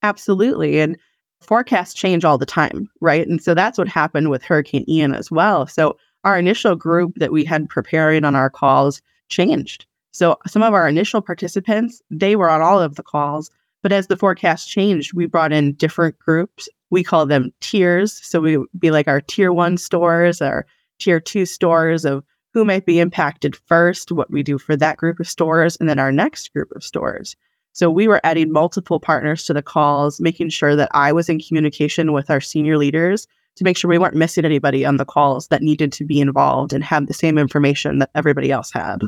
Absolutely. 0.02 0.80
And 0.80 0.96
forecasts 1.40 1.94
change 1.94 2.24
all 2.24 2.38
the 2.38 2.46
time, 2.46 2.88
right? 3.00 3.26
And 3.26 3.42
so 3.42 3.54
that's 3.54 3.78
what 3.78 3.88
happened 3.88 4.30
with 4.30 4.42
Hurricane 4.42 4.84
Ian 4.88 5.14
as 5.14 5.30
well. 5.30 5.66
So 5.66 5.96
our 6.24 6.38
initial 6.38 6.74
group 6.74 7.14
that 7.16 7.32
we 7.32 7.44
had 7.44 7.68
preparing 7.68 8.24
on 8.24 8.34
our 8.34 8.50
calls 8.50 9.00
changed. 9.28 9.86
So 10.12 10.36
some 10.46 10.62
of 10.62 10.74
our 10.74 10.88
initial 10.88 11.22
participants, 11.22 12.02
they 12.10 12.34
were 12.36 12.50
on 12.50 12.60
all 12.60 12.80
of 12.80 12.96
the 12.96 13.02
calls, 13.02 13.50
but 13.82 13.92
as 13.92 14.08
the 14.08 14.16
forecast 14.16 14.68
changed, 14.68 15.14
we 15.14 15.26
brought 15.26 15.52
in 15.52 15.74
different 15.74 16.18
groups. 16.18 16.68
We 16.90 17.04
call 17.04 17.24
them 17.26 17.52
tiers. 17.60 18.20
So 18.24 18.40
we 18.40 18.56
would 18.56 18.68
be 18.78 18.90
like 18.90 19.08
our 19.08 19.20
tier 19.20 19.52
one 19.52 19.76
stores, 19.76 20.42
our 20.42 20.66
tier 20.98 21.20
two 21.20 21.46
stores 21.46 22.04
of 22.04 22.24
who 22.52 22.64
might 22.64 22.86
be 22.86 22.98
impacted 22.98 23.56
first, 23.56 24.12
what 24.12 24.30
we 24.30 24.42
do 24.42 24.58
for 24.58 24.76
that 24.76 24.96
group 24.96 25.20
of 25.20 25.28
stores, 25.28 25.76
and 25.76 25.88
then 25.88 25.98
our 25.98 26.12
next 26.12 26.52
group 26.52 26.70
of 26.72 26.84
stores. 26.84 27.36
So 27.72 27.90
we 27.90 28.08
were 28.08 28.20
adding 28.24 28.52
multiple 28.52 28.98
partners 28.98 29.44
to 29.44 29.52
the 29.52 29.62
calls, 29.62 30.20
making 30.20 30.48
sure 30.48 30.74
that 30.74 30.90
I 30.92 31.12
was 31.12 31.28
in 31.28 31.40
communication 31.40 32.12
with 32.12 32.30
our 32.30 32.40
senior 32.40 32.76
leaders 32.76 33.26
to 33.56 33.64
make 33.64 33.76
sure 33.76 33.88
we 33.88 33.98
weren't 33.98 34.14
missing 34.16 34.44
anybody 34.44 34.84
on 34.84 34.96
the 34.96 35.04
calls 35.04 35.48
that 35.48 35.62
needed 35.62 35.92
to 35.92 36.04
be 36.04 36.20
involved 36.20 36.72
and 36.72 36.82
have 36.82 37.06
the 37.06 37.14
same 37.14 37.38
information 37.38 37.98
that 37.98 38.10
everybody 38.14 38.50
else 38.50 38.72
had. 38.72 39.02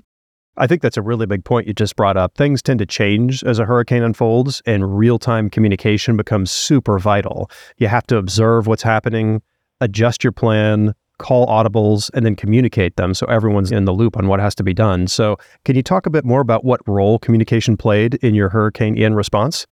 I 0.56 0.66
think 0.66 0.82
that's 0.82 0.98
a 0.98 1.02
really 1.02 1.26
big 1.26 1.44
point 1.44 1.66
you 1.66 1.72
just 1.72 1.96
brought 1.96 2.18
up. 2.18 2.36
Things 2.36 2.60
tend 2.60 2.78
to 2.80 2.86
change 2.86 3.42
as 3.42 3.58
a 3.58 3.64
hurricane 3.64 4.02
unfolds, 4.02 4.60
and 4.66 4.96
real 4.96 5.18
time 5.18 5.48
communication 5.48 6.16
becomes 6.16 6.50
super 6.50 6.98
vital. 6.98 7.50
You 7.78 7.88
have 7.88 8.06
to 8.08 8.18
observe 8.18 8.66
what's 8.66 8.82
happening, 8.82 9.40
adjust 9.80 10.22
your 10.22 10.32
plan, 10.32 10.94
call 11.18 11.46
audibles, 11.46 12.10
and 12.14 12.24
then 12.24 12.34
communicate 12.34 12.96
them 12.96 13.14
so 13.14 13.26
everyone's 13.26 13.70
in 13.70 13.84
the 13.84 13.92
loop 13.92 14.16
on 14.16 14.28
what 14.28 14.40
has 14.40 14.54
to 14.56 14.62
be 14.62 14.74
done. 14.74 15.06
So, 15.06 15.36
can 15.64 15.76
you 15.76 15.82
talk 15.82 16.06
a 16.06 16.10
bit 16.10 16.24
more 16.24 16.40
about 16.40 16.64
what 16.64 16.80
role 16.86 17.18
communication 17.18 17.76
played 17.76 18.14
in 18.16 18.34
your 18.34 18.48
Hurricane 18.48 18.96
Ian 18.96 19.14
response? 19.14 19.66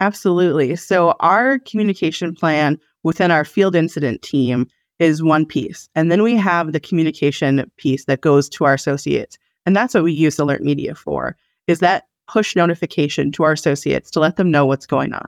Absolutely. 0.00 0.76
So, 0.76 1.14
our 1.20 1.58
communication 1.60 2.34
plan 2.34 2.78
within 3.02 3.30
our 3.30 3.44
field 3.44 3.74
incident 3.74 4.22
team 4.22 4.66
is 4.98 5.22
one 5.22 5.46
piece. 5.46 5.88
And 5.94 6.10
then 6.10 6.22
we 6.22 6.36
have 6.36 6.72
the 6.72 6.80
communication 6.80 7.70
piece 7.76 8.06
that 8.06 8.20
goes 8.20 8.48
to 8.50 8.64
our 8.64 8.74
associates. 8.74 9.38
And 9.64 9.76
that's 9.76 9.94
what 9.94 10.04
we 10.04 10.12
use 10.12 10.38
Alert 10.38 10.62
Media 10.62 10.94
for, 10.94 11.36
is 11.66 11.80
that 11.80 12.04
push 12.28 12.56
notification 12.56 13.30
to 13.32 13.44
our 13.44 13.52
associates 13.52 14.10
to 14.10 14.20
let 14.20 14.36
them 14.36 14.50
know 14.50 14.66
what's 14.66 14.86
going 14.86 15.12
on. 15.12 15.26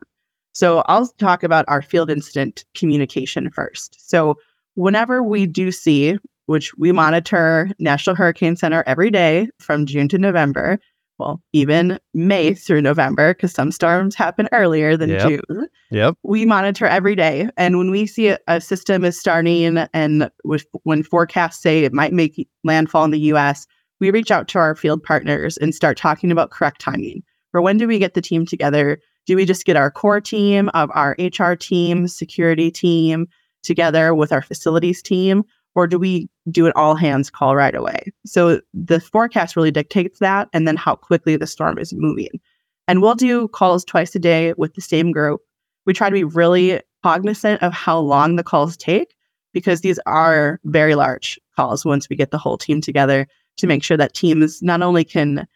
So 0.53 0.83
I'll 0.87 1.07
talk 1.19 1.43
about 1.43 1.65
our 1.69 1.83
field 1.83 2.11
incident 2.11 2.65
communication 2.75 3.51
first. 3.51 4.11
So 4.11 4.37
whenever 4.79 5.25
we 5.25 5.45
do 5.45 5.73
see, 5.73 6.17
which 6.47 6.73
we 6.79 6.93
monitor 6.93 7.69
National 7.81 8.15
Hurricane 8.15 8.55
Center 8.55 8.85
every 8.87 9.11
day 9.11 9.49
from 9.59 9.87
June 9.87 10.09
to 10.09 10.19
November, 10.19 10.79
well, 11.19 11.43
even 11.53 11.99
May 12.15 12.55
through 12.55 12.83
November, 12.83 13.35
because 13.35 13.51
some 13.51 13.73
storms 13.73 14.15
happen 14.15 14.49
earlier 14.53 14.97
than 14.97 15.11
Yep. 15.11 15.29
June. 15.29 15.69
Yep. 15.91 16.15
We 16.23 16.47
monitor 16.47 16.87
every 16.87 17.17
day. 17.17 17.49
And 17.57 17.77
when 17.77 17.91
we 17.91 18.07
see 18.07 18.29
a, 18.29 18.39
a 18.47 18.61
system 18.61 19.05
is 19.05 19.19
starting 19.19 19.79
and 19.93 20.31
with, 20.45 20.65
when 20.85 21.03
forecasts 21.03 21.61
say 21.61 21.83
it 21.83 21.93
might 21.93 22.13
make 22.13 22.49
landfall 22.63 23.05
in 23.05 23.11
the 23.11 23.33
US, 23.33 23.67
we 23.99 24.13
reach 24.13 24.31
out 24.31 24.47
to 24.49 24.59
our 24.59 24.77
field 24.77 25.03
partners 25.03 25.57
and 25.57 25.75
start 25.75 25.97
talking 25.97 26.31
about 26.31 26.53
correct 26.53 26.81
timing. 26.81 27.25
For 27.51 27.61
when 27.61 27.79
do 27.79 27.89
we 27.89 27.99
get 27.99 28.15
the 28.15 28.23
team 28.23 28.47
together? 28.47 29.01
Do 29.27 29.35
we 29.35 29.45
just 29.45 29.65
get 29.65 29.77
our 29.77 29.91
core 29.91 30.21
team 30.21 30.71
of 30.73 30.89
our 30.95 31.17
HR 31.19 31.55
team, 31.55 32.07
security 32.07 32.71
team 32.71 33.27
together 33.69 34.15
with 34.15 34.33
our 34.33 34.43
facilities 34.43 35.01
team? 35.01 35.45
Or 35.77 35.87
do 35.87 35.99
we 35.99 36.29
do 36.51 36.67
an 36.67 36.73
all 36.75 36.97
hands 36.97 37.31
call 37.31 37.55
right 37.55 37.75
away? 37.75 38.11
So 38.27 38.61
the 38.75 38.99
forecast 38.99 39.55
really 39.55 39.71
dictates 39.71 40.19
that 40.19 40.49
and 40.53 40.67
then 40.67 40.75
how 40.77 40.97
quickly 40.97 41.37
the 41.37 41.47
storm 41.47 41.79
is 41.79 41.93
moving. 41.93 42.41
And 42.89 43.01
we'll 43.01 43.15
do 43.15 43.47
calls 43.49 43.85
twice 43.85 44.15
a 44.17 44.19
day 44.19 44.55
with 44.57 44.75
the 44.75 44.81
same 44.81 45.13
group. 45.13 45.41
We 45.87 45.93
try 45.93 46.09
to 46.09 46.15
be 46.15 46.25
really 46.25 46.81
cognizant 47.05 47.63
of 47.63 47.73
how 47.73 47.99
long 47.99 48.35
the 48.35 48.43
calls 48.43 48.77
take 48.77 49.15
because 49.53 49.83
these 49.83 50.01
are 50.07 50.59
very 50.65 50.95
large 50.97 51.39
calls 51.55 51.85
once 51.85 52.09
we 52.09 52.17
get 52.17 52.33
the 52.33 52.39
whole 52.39 52.59
team 52.59 52.81
together 52.81 53.29
to 53.59 53.67
make 53.67 53.85
sure 53.85 53.97
that 53.97 54.15
teams 54.15 54.63
not 54.63 54.83
only 54.83 55.05
can 55.05 55.47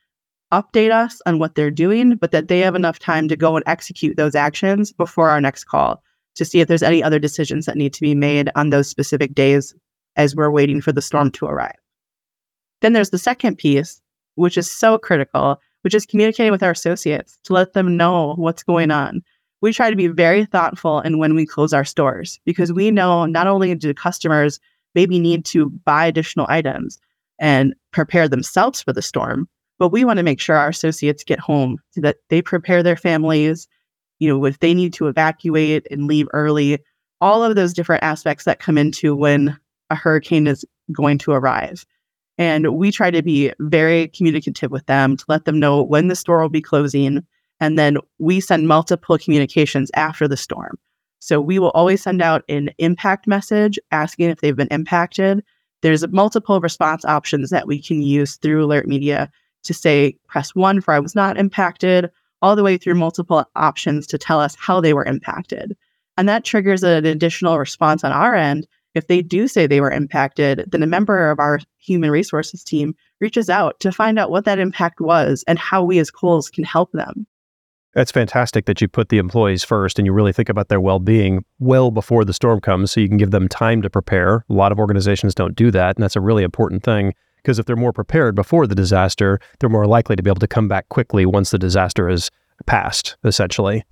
update 0.53 0.93
us 0.93 1.21
on 1.25 1.39
what 1.39 1.55
they're 1.55 1.71
doing, 1.71 2.17
but 2.17 2.31
that 2.31 2.49
they 2.49 2.61
have 2.61 2.75
enough 2.75 2.99
time 2.99 3.27
to 3.29 3.37
go 3.37 3.57
and 3.57 3.65
execute 3.67 4.17
those 4.17 4.35
actions 4.35 4.93
before 4.93 5.31
our 5.31 5.41
next 5.41 5.65
call 5.65 6.03
to 6.37 6.45
see 6.45 6.61
if 6.61 6.69
there's 6.69 6.83
any 6.83 7.03
other 7.03 7.19
decisions 7.19 7.67
that 7.67 7.77
need 7.77 7.93
to 7.95 8.01
be 8.01 8.15
made 8.15 8.51
on 8.55 8.71
those 8.71 8.89
specific 8.89 9.35
days 9.35 9.75
as 10.17 10.37
we're 10.37 10.51
waiting 10.51 10.81
for 10.81 10.93
the 10.93 11.03
storm 11.03 11.31
to 11.33 11.47
arrive. 11.47 11.77
Then 12.81 12.93
there's 12.93 13.11
the 13.11 13.19
second 13.19 13.59
piece, 13.59 14.01
which 14.35 14.59
is 14.59 14.71
so 14.71 14.99
critical, 14.99 15.61
which 15.83 15.95
is 15.95 16.07
communicating 16.07 16.53
with 16.53 16.63
our 16.63 16.71
associates 16.71 17.39
to 17.45 17.53
let 17.53 17.73
them 17.73 17.97
know 17.97 18.35
what's 18.37 18.63
going 18.63 18.91
on. 18.91 19.23
We 19.61 19.73
try 19.73 19.91
to 19.91 19.97
be 19.97 20.09
very 20.09 20.45
thoughtful 20.45 21.01
in 21.01 21.19
when 21.19 21.35
we 21.35 21.47
close 21.47 21.73
our 21.73 21.85
stores 21.85 22.41
because 22.45 22.73
we 22.73 22.91
know 22.91 23.27
not 23.27 23.47
only 23.47 23.75
do 23.75 23.95
customers 23.95 24.59
maybe 24.95 25.19
need 25.19 25.45
to 25.47 25.71
buy 25.71 26.07
additional 26.07 26.47
items 26.49 26.99
and 27.39 27.75
prepare 27.93 28.29
themselves 28.29 28.83
for 28.83 28.93
the 28.93 29.03
storm, 29.03 29.49
but 29.79 29.89
we 29.89 30.05
want 30.05 30.19
to 30.19 30.23
make 30.23 30.41
sure 30.41 30.57
our 30.57 30.69
associates 30.69 31.25
get 31.25 31.39
home 31.39 31.79
so 31.91 32.01
that 32.01 32.17
they 32.29 32.43
prepare 32.43 32.83
their 32.83 32.97
families. 32.97 33.69
You 34.23 34.29
know, 34.29 34.45
if 34.45 34.61
they 34.61 34.73
need 34.73 34.93
to 34.95 35.09
evacuate 35.09 35.85
and 35.91 36.07
leave 36.07 36.29
early, 36.33 36.79
all 37.21 37.43
of 37.43 37.57
those 37.57 37.73
different 37.73 38.05
aspects 38.05 38.45
that 38.45 38.61
come 38.61 38.79
into 38.79 39.17
when 39.17 39.59
a 39.91 39.97
hurricane 39.97 40.47
is 40.47 40.65
going 40.93 41.19
to 41.19 41.33
arrive. 41.33 41.85
And 42.39 42.77
we 42.77 42.93
try 42.93 43.11
to 43.11 43.21
be 43.21 43.53
very 43.59 44.07
communicative 44.07 44.71
with 44.71 44.87
them 44.87 45.17
to 45.17 45.25
let 45.27 45.45
them 45.45 45.59
know 45.59 45.83
when 45.83 46.07
the 46.07 46.15
store 46.15 46.41
will 46.41 46.49
be 46.49 46.63
closing. 46.63 47.27
And 47.59 47.77
then 47.77 47.99
we 48.21 48.39
send 48.39 48.69
multiple 48.69 49.19
communications 49.19 49.91
after 49.95 50.29
the 50.29 50.37
storm. 50.37 50.79
So 51.19 51.41
we 51.41 51.59
will 51.59 51.71
always 51.71 52.01
send 52.01 52.23
out 52.23 52.45
an 52.49 52.71
impact 52.79 53.27
message 53.27 53.77
asking 53.91 54.31
if 54.31 54.41
they've 54.41 54.55
been 54.55 54.69
impacted. 54.71 55.43
There's 55.81 56.07
multiple 56.13 56.61
response 56.61 57.05
options 57.05 57.51
that 57.51 57.67
we 57.67 57.83
can 57.83 58.03
use 58.03 58.37
through 58.37 58.67
Alert 58.67 58.87
Media 58.87 59.33
to 59.65 59.75
say, 59.75 60.17
press 60.29 60.55
one 60.55 60.81
for 60.81 60.95
I 60.95 61.01
was 61.01 61.17
not 61.17 61.39
impacted, 61.39 62.09
all 62.43 62.57
the 62.57 62.63
way 62.65 62.77
through 62.77 62.95
multiple 62.95 63.45
options 63.57 64.07
to 64.09 64.19
tell 64.19 64.41
us 64.41 64.57
how 64.59 64.81
they 64.81 64.93
were 64.93 65.05
impacted. 65.05 65.77
And 66.17 66.29
that 66.29 66.45
triggers 66.45 66.83
an 66.83 67.07
additional 67.07 67.59
response 67.59 68.05
on 68.05 68.13
our 68.13 68.35
end. 68.35 68.67
If 68.95 69.07
they 69.07 69.23
do 69.23 69.49
say 69.49 69.67
they 69.67 69.81
were 69.81 69.91
impacted, 69.91 70.65
then 70.71 70.83
a 70.83 70.87
member 70.87 71.31
of 71.31 71.39
our 71.39 71.61
human 71.79 72.11
resources 72.11 72.63
team 72.63 72.95
reaches 73.21 73.49
out 73.49 73.81
to 73.81 73.93
find 73.93 74.19
out 74.19 74.31
what 74.31 74.45
that 74.45 74.59
impact 74.59 75.01
was 75.01 75.45
and 75.47 75.59
how 75.59 75.83
we 75.83 75.99
as 75.99 76.11
Kohl's 76.11 76.51
can 76.51 76.65
help 76.65 76.93
them. 76.93 77.27
That's 77.95 78.13
fantastic 78.13 78.65
that 78.67 78.81
you 78.81 78.89
put 78.89 79.11
the 79.11 79.19
employees 79.19 79.65
first 79.65 79.99
and 79.99 80.07
you 80.07 80.13
really 80.13 80.33
think 80.33 80.49
about 80.49 80.69
their 80.69 80.81
well 80.81 80.99
being 80.99 81.45
well 81.59 81.91
before 81.91 82.25
the 82.25 82.33
storm 82.33 82.61
comes 82.61 82.91
so 82.91 83.01
you 83.01 83.09
can 83.09 83.19
give 83.19 83.31
them 83.31 83.49
time 83.49 83.83
to 83.83 83.91
prepare. 83.91 84.45
A 84.49 84.53
lot 84.53 84.73
of 84.73 84.79
organizations 84.79 85.35
don't 85.35 85.55
do 85.55 85.71
that. 85.71 85.97
And 85.97 86.03
that's 86.03 86.17
a 86.17 86.21
really 86.21 86.43
important 86.43 86.83
thing 86.83 87.15
because 87.43 87.59
if 87.59 87.67
they're 87.67 87.77
more 87.77 87.93
prepared 87.93 88.35
before 88.35 88.67
the 88.67 88.75
disaster, 88.75 89.39
they're 89.59 89.69
more 89.69 89.87
likely 89.87 90.17
to 90.17 90.23
be 90.23 90.31
able 90.31 90.41
to 90.41 90.47
come 90.47 90.69
back 90.69 90.89
quickly 90.89 91.27
once 91.27 91.51
the 91.51 91.59
disaster 91.59 92.09
is 92.09 92.31
passed, 92.67 93.17
essentially. 93.25 93.85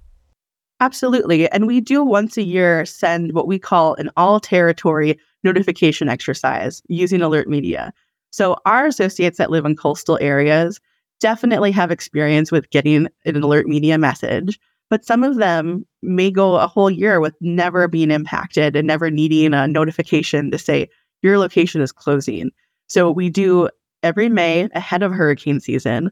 Absolutely. 0.81 1.49
And 1.51 1.67
we 1.67 1.81
do 1.81 2.03
once 2.03 2.37
a 2.39 2.43
year 2.43 2.87
send 2.87 3.33
what 3.33 3.47
we 3.47 3.59
call 3.59 3.95
an 3.97 4.11
all 4.17 4.41
territory 4.41 5.19
notification 5.45 6.09
exercise 6.09 6.83
using 6.89 7.21
Alert 7.21 7.49
Media. 7.49 7.93
So 8.31 8.57
our 8.65 8.87
associates 8.87 9.39
that 9.39 9.51
live 9.51 9.65
in 9.65 9.77
coastal 9.77 10.19
areas 10.21 10.81
definitely 11.19 11.71
have 11.73 11.91
experience 11.91 12.51
with 12.51 12.71
getting 12.71 13.09
an 13.27 13.43
Alert 13.43 13.67
Media 13.67 13.99
message, 13.99 14.59
but 14.89 15.05
some 15.05 15.23
of 15.23 15.37
them 15.37 15.85
may 16.03 16.31
go 16.31 16.57
a 16.57 16.67
whole 16.67 16.91
year 16.91 17.21
with 17.21 17.35
never 17.41 17.87
being 17.87 18.11
impacted 18.11 18.75
and 18.75 18.87
never 18.87 19.11
needing 19.11 19.53
a 19.53 19.69
notification 19.69 20.51
to 20.51 20.59
say 20.59 20.89
your 21.23 21.39
location 21.39 21.83
is 21.83 21.93
closing. 21.93 22.51
So 22.91 23.11
we 23.11 23.31
do 23.31 23.69
every 24.03 24.29
May 24.29 24.69
ahead 24.75 25.03
of 25.03 25.13
hurricane 25.13 25.61
season. 25.61 26.11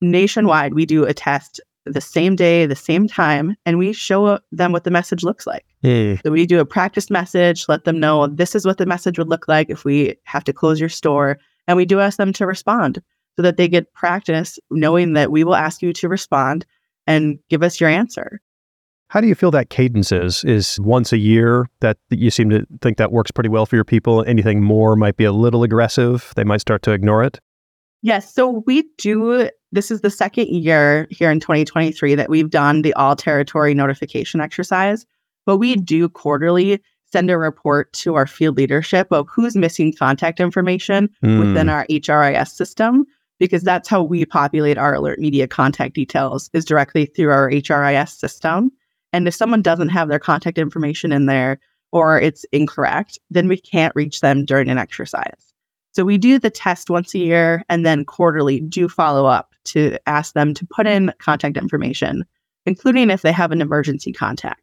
Nationwide, 0.00 0.74
we 0.74 0.84
do 0.84 1.04
a 1.04 1.14
test 1.14 1.60
the 1.86 2.00
same 2.00 2.34
day, 2.36 2.66
the 2.66 2.76
same 2.76 3.06
time, 3.06 3.56
and 3.64 3.78
we 3.78 3.92
show 3.92 4.38
them 4.50 4.72
what 4.72 4.84
the 4.84 4.90
message 4.90 5.22
looks 5.22 5.46
like. 5.46 5.64
Mm. 5.84 6.20
So 6.22 6.30
we 6.30 6.46
do 6.46 6.58
a 6.60 6.66
practice 6.66 7.10
message, 7.10 7.66
let 7.68 7.84
them 7.84 8.00
know 8.00 8.26
this 8.26 8.54
is 8.54 8.66
what 8.66 8.78
the 8.78 8.86
message 8.86 9.18
would 9.18 9.28
look 9.28 9.46
like 9.46 9.70
if 9.70 9.84
we 9.84 10.16
have 10.24 10.44
to 10.44 10.52
close 10.52 10.80
your 10.80 10.88
store. 10.88 11.38
And 11.68 11.76
we 11.76 11.86
do 11.86 12.00
ask 12.00 12.18
them 12.18 12.32
to 12.34 12.46
respond 12.46 13.00
so 13.36 13.42
that 13.42 13.56
they 13.56 13.68
get 13.68 13.92
practice 13.94 14.58
knowing 14.70 15.12
that 15.12 15.30
we 15.30 15.44
will 15.44 15.54
ask 15.54 15.80
you 15.80 15.92
to 15.92 16.08
respond 16.08 16.66
and 17.06 17.38
give 17.48 17.62
us 17.62 17.80
your 17.80 17.88
answer. 17.88 18.40
How 19.10 19.20
do 19.20 19.26
you 19.26 19.34
feel 19.34 19.50
that 19.50 19.70
cadence 19.70 20.12
is? 20.12 20.44
Is 20.44 20.78
once 20.80 21.12
a 21.12 21.18
year 21.18 21.68
that 21.80 21.98
you 22.10 22.30
seem 22.30 22.48
to 22.50 22.64
think 22.80 22.96
that 22.98 23.10
works 23.10 23.32
pretty 23.32 23.48
well 23.48 23.66
for 23.66 23.74
your 23.74 23.84
people? 23.84 24.24
Anything 24.24 24.62
more 24.62 24.94
might 24.94 25.16
be 25.16 25.24
a 25.24 25.32
little 25.32 25.64
aggressive. 25.64 26.32
They 26.36 26.44
might 26.44 26.60
start 26.60 26.82
to 26.82 26.92
ignore 26.92 27.24
it. 27.24 27.40
Yes. 28.02 28.32
So 28.32 28.62
we 28.68 28.84
do, 28.98 29.50
this 29.72 29.90
is 29.90 30.02
the 30.02 30.10
second 30.10 30.46
year 30.46 31.08
here 31.10 31.28
in 31.28 31.40
2023 31.40 32.14
that 32.14 32.30
we've 32.30 32.50
done 32.50 32.82
the 32.82 32.94
all 32.94 33.16
territory 33.16 33.74
notification 33.74 34.40
exercise, 34.40 35.04
but 35.44 35.56
we 35.56 35.74
do 35.74 36.08
quarterly 36.08 36.80
send 37.12 37.30
a 37.32 37.36
report 37.36 37.92
to 37.94 38.14
our 38.14 38.28
field 38.28 38.56
leadership 38.56 39.08
of 39.10 39.26
who's 39.28 39.56
missing 39.56 39.92
contact 39.92 40.38
information 40.38 41.10
within 41.20 41.66
Mm. 41.66 41.72
our 41.72 41.84
HRIS 41.90 42.50
system, 42.52 43.04
because 43.40 43.64
that's 43.64 43.88
how 43.88 44.04
we 44.04 44.24
populate 44.24 44.78
our 44.78 44.94
alert 44.94 45.18
media 45.18 45.48
contact 45.48 45.96
details 45.96 46.48
is 46.52 46.64
directly 46.64 47.06
through 47.06 47.30
our 47.30 47.50
HRIS 47.50 48.16
system. 48.16 48.70
And 49.12 49.26
if 49.26 49.34
someone 49.34 49.62
doesn't 49.62 49.88
have 49.88 50.08
their 50.08 50.18
contact 50.18 50.58
information 50.58 51.12
in 51.12 51.26
there 51.26 51.58
or 51.92 52.20
it's 52.20 52.44
incorrect, 52.52 53.18
then 53.30 53.48
we 53.48 53.56
can't 53.56 53.94
reach 53.96 54.20
them 54.20 54.44
during 54.44 54.68
an 54.68 54.78
exercise. 54.78 55.52
So 55.92 56.04
we 56.04 56.18
do 56.18 56.38
the 56.38 56.50
test 56.50 56.88
once 56.88 57.14
a 57.14 57.18
year 57.18 57.64
and 57.68 57.84
then 57.84 58.04
quarterly 58.04 58.60
do 58.60 58.88
follow 58.88 59.26
up 59.26 59.54
to 59.64 59.98
ask 60.06 60.34
them 60.34 60.54
to 60.54 60.66
put 60.66 60.86
in 60.86 61.12
contact 61.18 61.56
information, 61.56 62.24
including 62.64 63.10
if 63.10 63.22
they 63.22 63.32
have 63.32 63.50
an 63.50 63.60
emergency 63.60 64.12
contact. 64.12 64.62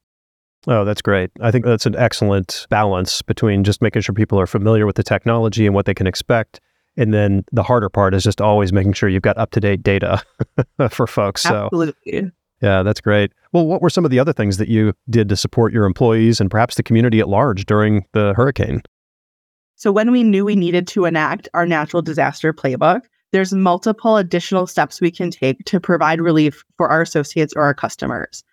Oh, 0.67 0.85
that's 0.85 1.01
great. 1.01 1.29
I 1.41 1.51
think 1.51 1.65
that's 1.65 1.85
an 1.85 1.95
excellent 1.95 2.65
balance 2.69 3.21
between 3.21 3.63
just 3.63 3.81
making 3.81 4.01
sure 4.01 4.15
people 4.15 4.39
are 4.39 4.47
familiar 4.47 4.85
with 4.85 4.95
the 4.95 5.03
technology 5.03 5.65
and 5.65 5.75
what 5.75 5.85
they 5.85 5.93
can 5.93 6.07
expect. 6.07 6.59
And 6.97 7.13
then 7.13 7.45
the 7.51 7.63
harder 7.63 7.89
part 7.89 8.13
is 8.13 8.23
just 8.23 8.41
always 8.41 8.73
making 8.73 8.93
sure 8.93 9.07
you've 9.07 9.21
got 9.21 9.37
up 9.37 9.51
to 9.51 9.59
date 9.59 9.83
data 9.83 10.23
for 10.89 11.07
folks. 11.07 11.43
So, 11.43 11.65
Absolutely. 11.65 12.31
Yeah, 12.61 12.83
that's 12.83 13.01
great. 13.01 13.31
Well, 13.53 13.67
what 13.67 13.81
were 13.81 13.89
some 13.89 14.05
of 14.05 14.11
the 14.11 14.19
other 14.19 14.33
things 14.33 14.57
that 14.57 14.67
you 14.67 14.93
did 15.09 15.29
to 15.29 15.35
support 15.35 15.73
your 15.73 15.85
employees 15.85 16.39
and 16.39 16.49
perhaps 16.49 16.75
the 16.75 16.83
community 16.83 17.19
at 17.19 17.29
large 17.29 17.65
during 17.65 18.05
the 18.13 18.33
hurricane? 18.35 18.81
So 19.75 19.91
when 19.91 20.11
we 20.11 20.23
knew 20.23 20.43
we 20.43 20.55
needed 20.55 20.87
to 20.87 21.05
enact 21.05 21.47
our 21.53 21.67
natural 21.67 22.01
disaster 22.01 22.51
playbook, 22.51 23.01
there's 23.31 23.53
multiple 23.53 24.17
additional 24.17 24.65
steps 24.65 24.99
we 24.99 25.11
can 25.11 25.29
take 25.29 25.63
to 25.65 25.79
provide 25.79 26.19
relief 26.19 26.63
for 26.77 26.89
our 26.89 27.01
associates 27.01 27.53
or 27.55 27.61
our 27.61 27.73
customers. 27.73 28.43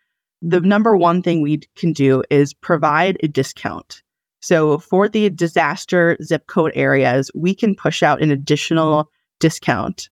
The 0.42 0.60
number 0.60 0.96
one 0.96 1.22
thing 1.22 1.40
we 1.40 1.62
can 1.76 1.92
do 1.94 2.22
is 2.28 2.52
provide 2.52 3.16
a 3.22 3.28
discount. 3.28 4.02
So 4.40 4.78
for 4.78 5.08
the 5.08 5.30
disaster 5.30 6.18
zip 6.22 6.46
code 6.48 6.72
areas, 6.74 7.30
we 7.34 7.54
can 7.54 7.74
push 7.74 8.02
out 8.02 8.20
an 8.20 8.30
additional 8.30 9.10
discount 9.40 10.10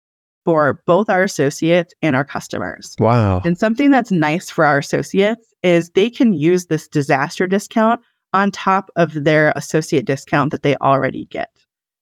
for 0.49 0.81
both 0.87 1.11
our 1.11 1.23
associates 1.23 1.93
and 2.01 2.17
our 2.17 2.25
customers. 2.25 2.97
Wow. 2.99 3.43
And 3.45 3.59
something 3.59 3.91
that's 3.91 4.11
nice 4.11 4.49
for 4.49 4.65
our 4.65 4.79
associates 4.79 5.53
is 5.63 5.91
they 5.91 6.09
can 6.09 6.33
use 6.33 6.69
this 6.69 6.89
disaster 6.89 7.47
discount 7.47 8.01
on 8.33 8.51
top 8.51 8.91
of 8.97 9.13
their 9.25 9.53
associate 9.57 10.07
discount 10.07 10.51
that 10.53 10.63
they 10.63 10.75
already 10.77 11.27
get. 11.27 11.51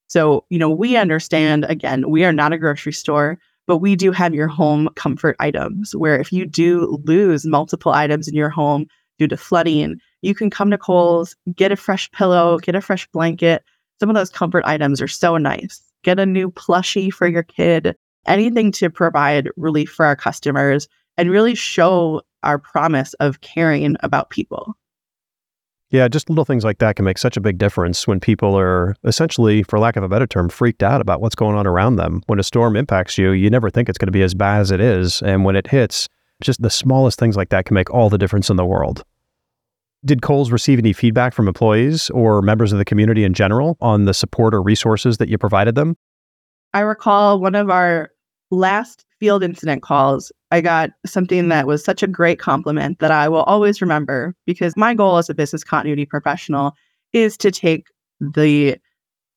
So, 0.06 0.44
you 0.48 0.60
know, 0.60 0.70
we 0.70 0.96
understand 0.96 1.64
again, 1.64 2.08
we 2.08 2.24
are 2.24 2.32
not 2.32 2.52
a 2.52 2.58
grocery 2.58 2.92
store. 2.92 3.36
But 3.66 3.78
we 3.78 3.96
do 3.96 4.12
have 4.12 4.32
your 4.32 4.46
home 4.46 4.88
comfort 4.94 5.34
items 5.40 5.96
where 5.96 6.16
if 6.20 6.32
you 6.32 6.46
do 6.46 7.02
lose 7.04 7.44
multiple 7.44 7.90
items 7.90 8.28
in 8.28 8.36
your 8.36 8.48
home 8.48 8.86
due 9.18 9.26
to 9.26 9.36
flooding, 9.36 9.96
you 10.22 10.36
can 10.36 10.50
come 10.50 10.70
to 10.70 10.78
Kohl's, 10.78 11.34
get 11.56 11.72
a 11.72 11.76
fresh 11.76 12.08
pillow, 12.12 12.58
get 12.58 12.76
a 12.76 12.80
fresh 12.80 13.08
blanket. 13.08 13.64
Some 13.98 14.08
of 14.08 14.14
those 14.14 14.30
comfort 14.30 14.62
items 14.66 15.02
are 15.02 15.08
so 15.08 15.36
nice. 15.36 15.82
Get 16.04 16.20
a 16.20 16.26
new 16.26 16.52
plushie 16.52 17.12
for 17.12 17.26
your 17.26 17.42
kid, 17.42 17.96
anything 18.26 18.72
to 18.72 18.90
provide 18.90 19.48
relief 19.56 19.90
for 19.90 20.06
our 20.06 20.16
customers 20.16 20.88
and 21.16 21.30
really 21.30 21.54
show 21.54 22.22
our 22.42 22.58
promise 22.58 23.14
of 23.14 23.40
caring 23.40 23.96
about 24.00 24.30
people. 24.30 24.74
Yeah, 25.90 26.08
just 26.08 26.28
little 26.28 26.44
things 26.44 26.64
like 26.64 26.78
that 26.78 26.96
can 26.96 27.04
make 27.04 27.16
such 27.16 27.36
a 27.36 27.40
big 27.40 27.58
difference 27.58 28.08
when 28.08 28.18
people 28.18 28.58
are 28.58 28.96
essentially, 29.04 29.62
for 29.62 29.78
lack 29.78 29.96
of 29.96 30.02
a 30.02 30.08
better 30.08 30.26
term, 30.26 30.48
freaked 30.48 30.82
out 30.82 31.00
about 31.00 31.20
what's 31.20 31.36
going 31.36 31.56
on 31.56 31.66
around 31.66 31.96
them. 31.96 32.22
When 32.26 32.40
a 32.40 32.42
storm 32.42 32.76
impacts 32.76 33.16
you, 33.16 33.30
you 33.30 33.48
never 33.50 33.70
think 33.70 33.88
it's 33.88 33.98
going 33.98 34.08
to 34.08 34.12
be 34.12 34.22
as 34.22 34.34
bad 34.34 34.60
as 34.60 34.70
it 34.72 34.80
is. 34.80 35.22
And 35.22 35.44
when 35.44 35.54
it 35.54 35.68
hits, 35.68 36.08
just 36.42 36.60
the 36.60 36.70
smallest 36.70 37.18
things 37.18 37.36
like 37.36 37.50
that 37.50 37.66
can 37.66 37.74
make 37.74 37.90
all 37.90 38.10
the 38.10 38.18
difference 38.18 38.50
in 38.50 38.56
the 38.56 38.66
world. 38.66 39.04
Did 40.04 40.22
Kohl's 40.22 40.50
receive 40.50 40.78
any 40.78 40.92
feedback 40.92 41.32
from 41.32 41.48
employees 41.48 42.10
or 42.10 42.42
members 42.42 42.72
of 42.72 42.78
the 42.78 42.84
community 42.84 43.24
in 43.24 43.32
general 43.32 43.76
on 43.80 44.04
the 44.04 44.14
support 44.14 44.54
or 44.54 44.62
resources 44.62 45.18
that 45.18 45.28
you 45.28 45.38
provided 45.38 45.76
them? 45.76 45.96
I 46.74 46.80
recall 46.80 47.40
one 47.40 47.54
of 47.54 47.70
our 47.70 48.10
last 48.50 49.04
field 49.18 49.42
incident 49.42 49.82
calls, 49.82 50.30
I 50.50 50.60
got 50.60 50.90
something 51.04 51.48
that 51.48 51.66
was 51.66 51.84
such 51.84 52.02
a 52.02 52.08
great 52.08 52.38
compliment 52.38 52.98
that 52.98 53.10
I 53.10 53.28
will 53.28 53.42
always 53.42 53.80
remember 53.80 54.34
because 54.46 54.76
my 54.76 54.94
goal 54.94 55.16
as 55.16 55.28
a 55.28 55.34
business 55.34 55.64
continuity 55.64 56.06
professional 56.06 56.74
is 57.12 57.36
to 57.38 57.50
take 57.50 57.88
the 58.20 58.76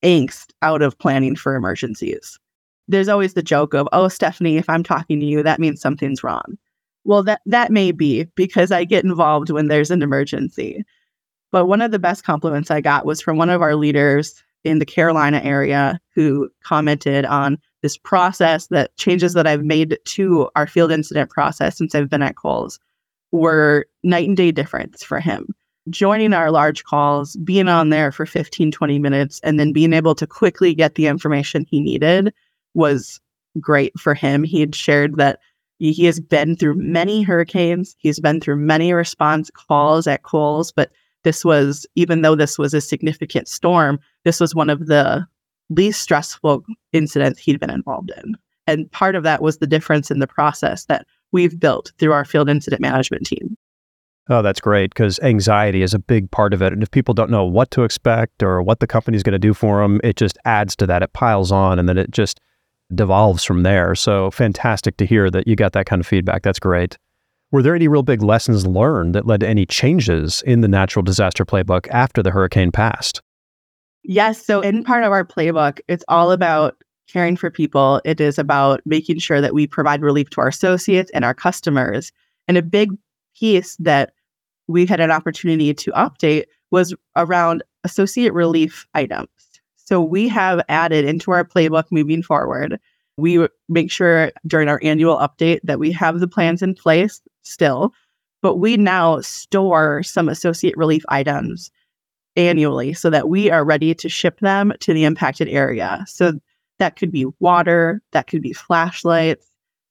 angst 0.03 0.51
out 0.61 0.81
of 0.81 0.97
planning 0.99 1.35
for 1.35 1.55
emergencies. 1.55 2.39
There's 2.87 3.09
always 3.09 3.33
the 3.33 3.43
joke 3.43 3.73
of, 3.73 3.87
oh, 3.91 4.07
Stephanie, 4.07 4.57
if 4.57 4.69
I'm 4.69 4.83
talking 4.83 5.19
to 5.19 5.25
you, 5.25 5.43
that 5.43 5.59
means 5.59 5.81
something's 5.81 6.23
wrong. 6.23 6.57
Well, 7.05 7.23
that, 7.23 7.41
that 7.45 7.71
may 7.71 7.91
be 7.91 8.25
because 8.35 8.71
I 8.71 8.83
get 8.83 9.03
involved 9.03 9.49
when 9.49 9.67
there's 9.67 9.91
an 9.91 10.01
emergency. 10.01 10.83
But 11.51 11.65
one 11.65 11.81
of 11.81 11.91
the 11.91 11.99
best 11.99 12.23
compliments 12.23 12.69
I 12.69 12.81
got 12.81 13.05
was 13.05 13.21
from 13.21 13.37
one 13.37 13.49
of 13.49 13.61
our 13.61 13.75
leaders 13.75 14.43
in 14.63 14.79
the 14.79 14.85
Carolina 14.85 15.41
area 15.43 15.99
who 16.13 16.49
commented 16.63 17.25
on 17.25 17.57
this 17.81 17.97
process 17.97 18.67
that 18.67 18.95
changes 18.97 19.33
that 19.33 19.47
I've 19.47 19.63
made 19.63 19.97
to 20.05 20.49
our 20.55 20.67
field 20.67 20.91
incident 20.91 21.29
process 21.29 21.77
since 21.77 21.95
I've 21.95 22.09
been 22.09 22.21
at 22.21 22.35
Kohl's 22.35 22.79
were 23.31 23.85
night 24.03 24.27
and 24.27 24.37
day 24.37 24.51
difference 24.51 25.03
for 25.03 25.19
him. 25.19 25.53
Joining 25.89 26.33
our 26.33 26.51
large 26.51 26.83
calls, 26.83 27.35
being 27.37 27.67
on 27.67 27.89
there 27.89 28.11
for 28.11 28.25
15, 28.25 28.71
20 28.71 28.99
minutes, 28.99 29.39
and 29.43 29.59
then 29.59 29.71
being 29.71 29.93
able 29.93 30.13
to 30.15 30.27
quickly 30.27 30.75
get 30.75 30.95
the 30.95 31.07
information 31.07 31.65
he 31.69 31.79
needed 31.79 32.33
was 32.73 33.19
great 33.59 33.97
for 33.99 34.13
him. 34.13 34.43
He 34.43 34.59
had 34.59 34.75
shared 34.75 35.17
that 35.17 35.39
he 35.79 36.05
has 36.05 36.19
been 36.19 36.57
through 36.57 36.75
many 36.75 37.21
hurricanes, 37.21 37.95
he's 37.99 38.19
been 38.19 38.41
through 38.41 38.57
many 38.57 38.93
response 38.93 39.49
calls 39.49 40.07
at 40.07 40.23
Kohl's, 40.23 40.71
but 40.71 40.91
this 41.23 41.45
was, 41.45 41.85
even 41.95 42.21
though 42.21 42.35
this 42.35 42.57
was 42.57 42.73
a 42.73 42.81
significant 42.81 43.47
storm, 43.47 43.99
this 44.25 44.39
was 44.39 44.53
one 44.53 44.69
of 44.69 44.87
the 44.87 45.25
least 45.69 46.01
stressful 46.01 46.63
incidents 46.93 47.39
he'd 47.39 47.59
been 47.59 47.69
involved 47.69 48.11
in. 48.17 48.35
And 48.67 48.91
part 48.91 49.15
of 49.15 49.23
that 49.23 49.41
was 49.41 49.57
the 49.57 49.67
difference 49.67 50.11
in 50.11 50.19
the 50.19 50.27
process 50.27 50.85
that 50.85 51.05
we've 51.31 51.59
built 51.59 51.91
through 51.97 52.13
our 52.13 52.25
field 52.25 52.49
incident 52.49 52.81
management 52.81 53.25
team. 53.25 53.55
Oh, 54.31 54.43
that's 54.43 54.61
great 54.61 54.91
because 54.91 55.19
anxiety 55.21 55.81
is 55.81 55.95
a 55.95 55.99
big 55.99 56.29
part 56.29 56.53
of 56.53 56.61
it. 56.61 56.71
And 56.71 56.83
if 56.83 56.91
people 56.91 57.15
don't 57.15 57.31
know 57.31 57.45
what 57.45 57.71
to 57.71 57.83
expect 57.83 58.43
or 58.43 58.61
what 58.61 58.79
the 58.79 58.85
company's 58.85 59.23
going 59.23 59.33
to 59.33 59.39
do 59.39 59.55
for 59.55 59.81
them, 59.81 59.99
it 60.03 60.17
just 60.17 60.37
adds 60.45 60.75
to 60.77 60.85
that. 60.85 61.01
It 61.01 61.13
piles 61.13 61.51
on 61.51 61.79
and 61.79 61.89
then 61.89 61.97
it 61.97 62.11
just 62.11 62.39
devolves 62.93 63.43
from 63.43 63.63
there. 63.63 63.95
So 63.95 64.29
fantastic 64.29 64.97
to 64.97 65.05
hear 65.05 65.31
that 65.31 65.47
you 65.47 65.55
got 65.55 65.73
that 65.73 65.87
kind 65.87 65.99
of 65.99 66.05
feedback. 66.05 66.43
That's 66.43 66.59
great. 66.59 66.95
Were 67.51 67.63
there 67.63 67.73
any 67.73 67.87
real 67.87 68.03
big 68.03 68.21
lessons 68.21 68.67
learned 68.67 69.15
that 69.15 69.25
led 69.25 69.39
to 69.39 69.47
any 69.47 69.65
changes 69.65 70.43
in 70.43 70.61
the 70.61 70.67
natural 70.67 71.01
disaster 71.01 71.43
playbook 71.43 71.87
after 71.89 72.21
the 72.21 72.29
hurricane 72.29 72.71
passed? 72.71 73.23
Yes. 74.03 74.43
So, 74.43 74.61
in 74.61 74.83
part 74.83 75.03
of 75.03 75.11
our 75.11 75.25
playbook, 75.25 75.79
it's 75.87 76.05
all 76.07 76.31
about 76.31 76.81
caring 77.11 77.35
for 77.35 77.49
people. 77.49 78.01
It 78.05 78.21
is 78.21 78.37
about 78.37 78.81
making 78.85 79.19
sure 79.19 79.41
that 79.41 79.53
we 79.53 79.67
provide 79.67 80.01
relief 80.01 80.29
to 80.31 80.41
our 80.41 80.47
associates 80.47 81.11
and 81.13 81.25
our 81.25 81.33
customers. 81.33 82.11
And 82.47 82.57
a 82.57 82.61
big 82.61 82.91
piece 83.37 83.75
that 83.77 84.13
we 84.67 84.85
had 84.85 84.99
an 84.99 85.11
opportunity 85.11 85.73
to 85.73 85.91
update 85.91 86.45
was 86.71 86.93
around 87.15 87.63
associate 87.83 88.33
relief 88.33 88.87
items. 88.93 89.27
So, 89.75 90.01
we 90.01 90.27
have 90.29 90.61
added 90.69 91.05
into 91.05 91.31
our 91.31 91.43
playbook 91.43 91.85
moving 91.91 92.23
forward. 92.23 92.79
We 93.17 93.47
make 93.67 93.91
sure 93.91 94.31
during 94.47 94.69
our 94.69 94.79
annual 94.81 95.17
update 95.17 95.59
that 95.63 95.79
we 95.79 95.91
have 95.91 96.19
the 96.21 96.27
plans 96.27 96.61
in 96.61 96.73
place 96.73 97.21
still, 97.41 97.93
but 98.41 98.55
we 98.55 98.77
now 98.77 99.19
store 99.19 100.03
some 100.03 100.29
associate 100.29 100.77
relief 100.77 101.03
items 101.09 101.69
annually 102.39 102.93
so 102.93 103.09
that 103.09 103.27
we 103.27 103.51
are 103.51 103.65
ready 103.65 103.93
to 103.93 104.09
ship 104.09 104.39
them 104.39 104.71
to 104.79 104.93
the 104.93 105.03
impacted 105.03 105.49
area. 105.49 106.03
So 106.07 106.39
that 106.79 106.95
could 106.95 107.11
be 107.11 107.25
water, 107.39 108.01
that 108.11 108.27
could 108.27 108.41
be 108.41 108.53
flashlights, 108.53 109.45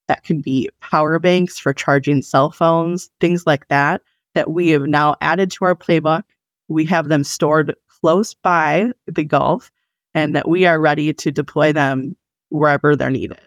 that 0.08 0.24
could 0.24 0.42
be 0.42 0.70
power 0.80 1.18
banks 1.18 1.58
for 1.58 1.74
charging 1.74 2.22
cell 2.22 2.50
phones, 2.50 3.10
things 3.20 3.46
like 3.46 3.68
that, 3.68 4.00
that 4.34 4.50
we 4.50 4.70
have 4.70 4.82
now 4.82 5.16
added 5.20 5.50
to 5.52 5.66
our 5.66 5.74
playbook. 5.74 6.22
We 6.68 6.86
have 6.86 7.08
them 7.08 7.24
stored 7.24 7.74
close 8.00 8.34
by 8.34 8.92
the 9.06 9.24
Gulf 9.24 9.70
and 10.14 10.34
that 10.34 10.48
we 10.48 10.64
are 10.64 10.80
ready 10.80 11.12
to 11.12 11.30
deploy 11.30 11.72
them 11.72 12.16
wherever 12.48 12.96
they're 12.96 13.10
needed. 13.10 13.40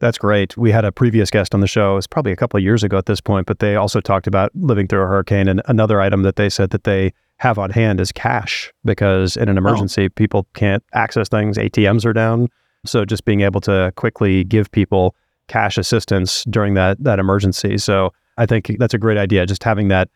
That's 0.00 0.18
great. 0.18 0.56
We 0.56 0.72
had 0.72 0.84
a 0.84 0.92
previous 0.92 1.30
guest 1.30 1.54
on 1.54 1.60
the 1.60 1.66
show. 1.66 1.96
It's 1.96 2.06
probably 2.06 2.32
a 2.32 2.36
couple 2.36 2.58
of 2.58 2.64
years 2.64 2.82
ago 2.82 2.98
at 2.98 3.06
this 3.06 3.20
point, 3.20 3.46
but 3.46 3.60
they 3.60 3.76
also 3.76 4.00
talked 4.00 4.26
about 4.26 4.50
living 4.54 4.88
through 4.88 5.02
a 5.02 5.06
hurricane. 5.06 5.48
And 5.48 5.62
another 5.66 6.00
item 6.00 6.22
that 6.22 6.36
they 6.36 6.50
said 6.50 6.70
that 6.70 6.84
they 6.84 7.14
have 7.38 7.58
on 7.58 7.70
hand 7.70 8.00
is 8.00 8.12
cash 8.12 8.72
because 8.84 9.36
in 9.36 9.48
an 9.48 9.56
oh. 9.56 9.60
emergency, 9.60 10.06
oh. 10.06 10.08
people 10.10 10.46
can't 10.54 10.82
access 10.94 11.28
things. 11.28 11.58
ATMs 11.58 12.04
are 12.04 12.12
down. 12.12 12.48
So 12.84 13.04
just 13.04 13.24
being 13.24 13.40
able 13.40 13.60
to 13.62 13.92
quickly 13.96 14.44
give 14.44 14.70
people 14.70 15.14
cash 15.48 15.78
assistance 15.78 16.44
during 16.44 16.74
that 16.74 17.02
that 17.02 17.18
emergency. 17.18 17.78
So 17.78 18.12
I 18.36 18.46
think 18.46 18.76
that's 18.78 18.94
a 18.94 18.98
great 18.98 19.18
idea. 19.18 19.46
Just 19.46 19.64
having 19.64 19.88
that 19.88 20.08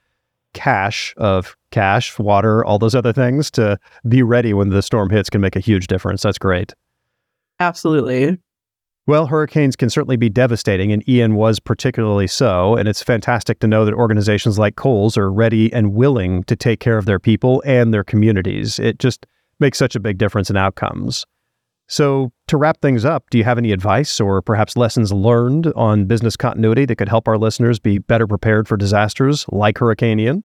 cache 0.53 1.15
of 1.17 1.57
cash, 1.71 2.19
water, 2.19 2.65
all 2.65 2.79
those 2.79 2.95
other 2.95 3.13
things 3.13 3.51
to 3.53 3.79
be 4.09 4.23
ready 4.23 4.53
when 4.53 4.71
the 4.71 4.83
storm 4.83 5.11
hits 5.11 5.31
can 5.31 5.41
make 5.41 5.57
a 5.57 5.61
huge 5.61 5.87
difference. 5.87 6.23
That's 6.23 6.39
great. 6.39 6.75
Absolutely. 7.61 8.39
Well, 9.07 9.27
hurricanes 9.27 9.77
can 9.77 9.91
certainly 9.91 10.17
be 10.17 10.29
devastating, 10.29 10.93
and 10.93 11.09
Ian 11.09 11.35
was 11.35 11.59
particularly 11.59 12.27
so. 12.27 12.77
And 12.77 12.89
it's 12.89 13.03
fantastic 13.03 13.59
to 13.61 13.67
know 13.67 13.85
that 13.85 13.95
organizations 13.95 14.59
like 14.59 14.77
Kohl's 14.77 15.17
are 15.17 15.33
ready 15.33 15.73
and 15.73 15.95
willing 15.95 16.45
to 16.45 16.55
take 16.55 16.81
care 16.81 16.99
of 16.99 17.07
their 17.07 17.19
people 17.19 17.63
and 17.67 17.93
their 17.93 18.05
communities. 18.05 18.79
It 18.79 18.99
just 18.99 19.27
makes 19.59 19.79
such 19.79 19.97
a 19.97 20.01
big 20.01 20.19
difference 20.19 20.51
in 20.51 20.57
outcomes. 20.57 21.25
So, 21.89 22.31
to 22.47 22.57
wrap 22.57 22.81
things 22.81 23.05
up, 23.05 23.29
do 23.31 23.39
you 23.39 23.43
have 23.43 23.59
any 23.59 23.73
advice 23.73 24.21
or 24.21 24.43
perhaps 24.43 24.77
lessons 24.77 25.13
learned 25.13 25.73
on 25.75 26.05
business 26.05 26.37
continuity 26.37 26.85
that 26.85 26.95
could 26.95 27.09
help 27.09 27.27
our 27.27 27.37
listeners 27.37 27.81
be 27.81 27.99
better 27.99 28.29
prepared 28.29 28.69
for 28.69 28.77
disasters 28.77 29.45
like 29.49 29.79
Hurricane 29.79 30.21
Ian? 30.21 30.45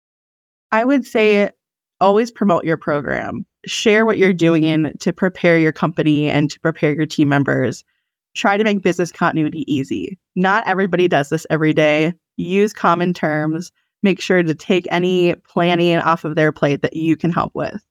I 0.73 0.87
would 0.87 1.05
say 1.05 1.51
always 2.01 2.31
promote 2.31 2.65
your 2.65 2.79
program. 2.79 3.45
Share 3.67 4.07
what 4.07 4.17
you're 4.17 4.33
doing 4.33 4.91
to 5.01 5.13
prepare 5.13 5.59
your 5.59 5.73
company 5.73 6.31
and 6.31 6.51
to 6.51 6.59
prepare 6.61 6.95
your 6.95 7.07
team 7.07 7.29
members 7.29 7.85
try 8.35 8.57
to 8.57 8.65
make 8.65 8.83
business 8.83 9.13
continuity 9.13 9.65
easy. 9.73 10.19
Not 10.37 10.67
everybody 10.67 11.09
does 11.09 11.29
this 11.29 11.47
every 11.51 11.73
day. 11.73 12.13
Use 12.37 12.73
common 12.73 13.15
terms. 13.15 13.71
Make 14.03 14.21
sure 14.21 14.43
to 14.43 14.55
take 14.55 14.87
any 14.91 15.35
planning 15.35 15.97
off 15.99 16.25
of 16.25 16.35
their 16.35 16.53
plate 16.53 16.83
that 16.83 16.95
you 16.95 17.17
can 17.17 17.31
help 17.31 17.55
with. 17.55 17.83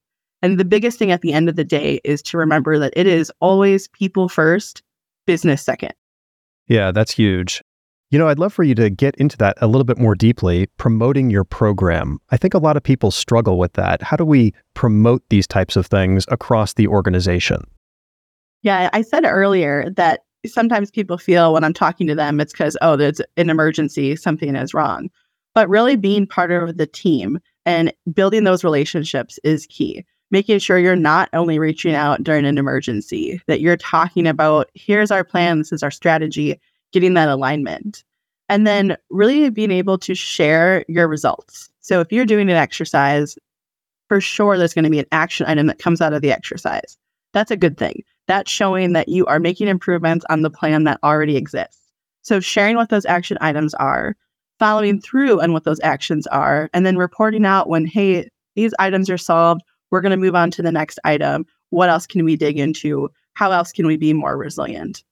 And 0.42 0.60
the 0.60 0.66
biggest 0.66 1.00
thing 1.00 1.12
at 1.12 1.22
the 1.22 1.34
end 1.34 1.48
of 1.48 1.56
the 1.56 1.64
day 1.64 2.02
is 2.04 2.22
to 2.24 2.38
remember 2.38 2.78
that 2.78 2.94
it 2.96 3.08
is 3.08 3.32
always 3.40 3.88
people 3.88 4.28
first, 4.28 4.84
business 5.26 5.64
second. 5.64 5.94
Yeah, 6.68 6.92
that's 6.92 7.12
huge. 7.12 7.64
You 8.12 8.20
know, 8.20 8.28
I'd 8.28 8.38
love 8.38 8.54
for 8.54 8.64
you 8.64 8.76
to 8.76 8.92
get 8.92 9.16
into 9.16 9.38
that 9.38 9.58
a 9.60 9.66
little 9.66 9.86
bit 9.86 9.98
more 9.98 10.14
deeply, 10.14 10.68
promoting 10.78 11.32
your 11.32 11.44
program. 11.44 12.20
I 12.30 12.38
think 12.38 12.54
a 12.54 12.60
lot 12.60 12.78
of 12.78 12.84
people 12.84 13.10
struggle 13.10 13.58
with 13.58 13.74
that. 13.74 14.04
How 14.04 14.18
do 14.18 14.26
we 14.26 14.54
promote 14.76 15.24
these 15.30 15.48
types 15.48 15.76
of 15.76 15.88
things 15.88 16.26
across 16.28 16.74
the 16.74 16.88
organization? 16.88 17.64
Yeah, 18.62 18.90
I 18.94 19.02
said 19.02 19.26
earlier 19.26 19.90
that 19.96 20.22
sometimes 20.46 20.92
people 20.92 21.18
feel 21.18 21.54
when 21.54 21.64
I'm 21.64 21.74
talking 21.74 22.08
to 22.08 22.16
them, 22.16 22.40
it's 22.40 22.54
because, 22.54 22.78
oh, 22.82 22.96
there's 22.96 23.22
an 23.38 23.50
emergency, 23.50 24.16
something 24.16 24.56
is 24.56 24.74
wrong. 24.74 25.10
But 25.56 25.70
really 25.70 25.96
being 25.96 26.28
part 26.28 26.52
of 26.52 26.78
the 26.78 26.88
team 26.88 27.40
and 27.66 27.94
building 28.14 28.44
those 28.44 28.64
relationships 28.64 29.40
is 29.44 29.68
key. 29.68 30.06
Making 30.32 30.60
sure 30.60 30.80
you're 30.80 30.96
not 30.96 31.30
only 31.34 31.60
reaching 31.60 31.94
out 31.94 32.24
during 32.24 32.46
an 32.46 32.58
emergency, 32.58 33.40
that 33.48 33.62
you're 33.62 33.78
talking 33.78 34.26
about, 34.26 34.70
here's 34.74 35.12
our 35.12 35.24
plan, 35.24 35.60
this 35.60 35.72
is 35.72 35.84
our 35.84 35.92
strategy, 35.92 36.60
getting 36.92 37.14
that 37.14 37.30
alignment. 37.30 38.04
And 38.50 38.66
then 38.66 38.98
really 39.10 39.50
being 39.50 39.72
able 39.72 39.98
to 40.00 40.16
share 40.16 40.84
your 40.88 41.08
results. 41.08 41.70
So 41.82 42.00
if 42.00 42.12
you're 42.12 42.26
doing 42.26 42.50
an 42.50 42.58
exercise, 42.58 43.38
for 44.10 44.20
sure 44.20 44.58
there's 44.58 44.74
going 44.74 44.84
to 44.84 44.92
be 44.92 45.00
an 45.00 45.06
action 45.12 45.46
item 45.48 45.68
that 45.68 45.80
comes 45.80 46.02
out 46.02 46.14
of 46.14 46.22
the 46.22 46.32
exercise. 46.32 46.98
That's 47.32 47.52
a 47.52 47.58
good 47.58 47.78
thing 47.78 48.04
that's 48.28 48.52
showing 48.52 48.94
that 48.94 49.10
you 49.10 49.26
are 49.26 49.40
making 49.40 49.68
improvements 49.68 50.26
on 50.30 50.42
the 50.42 50.50
plan 50.50 50.84
that 50.86 51.00
already 51.04 51.36
exists. 51.36 51.80
So, 52.22 52.40
sharing 52.40 52.76
what 52.78 52.90
those 52.90 53.06
action 53.06 53.38
items 53.42 53.74
are, 53.76 54.16
following 54.60 55.02
through 55.02 55.42
on 55.42 55.52
what 55.52 55.66
those 55.66 55.82
actions 55.84 56.26
are, 56.28 56.70
and 56.74 56.86
then 56.86 56.98
reporting 56.98 57.46
out 57.46 57.68
when, 57.68 57.86
hey, 57.86 58.30
these 58.56 58.74
items 58.80 59.10
are 59.10 59.18
solved, 59.18 59.62
we're 59.92 60.02
going 60.02 60.12
to 60.12 60.18
move 60.18 60.36
on 60.36 60.52
to 60.52 60.62
the 60.62 60.72
next 60.72 61.00
item. 61.04 61.46
What 61.70 61.90
else 61.90 62.08
can 62.08 62.24
we 62.24 62.36
dig 62.36 62.58
into? 62.58 63.10
How 63.34 63.52
else 63.52 63.72
can 63.72 63.88
we 63.88 63.98
be 63.98 64.14
more 64.14 64.38
resilient? 64.38 65.04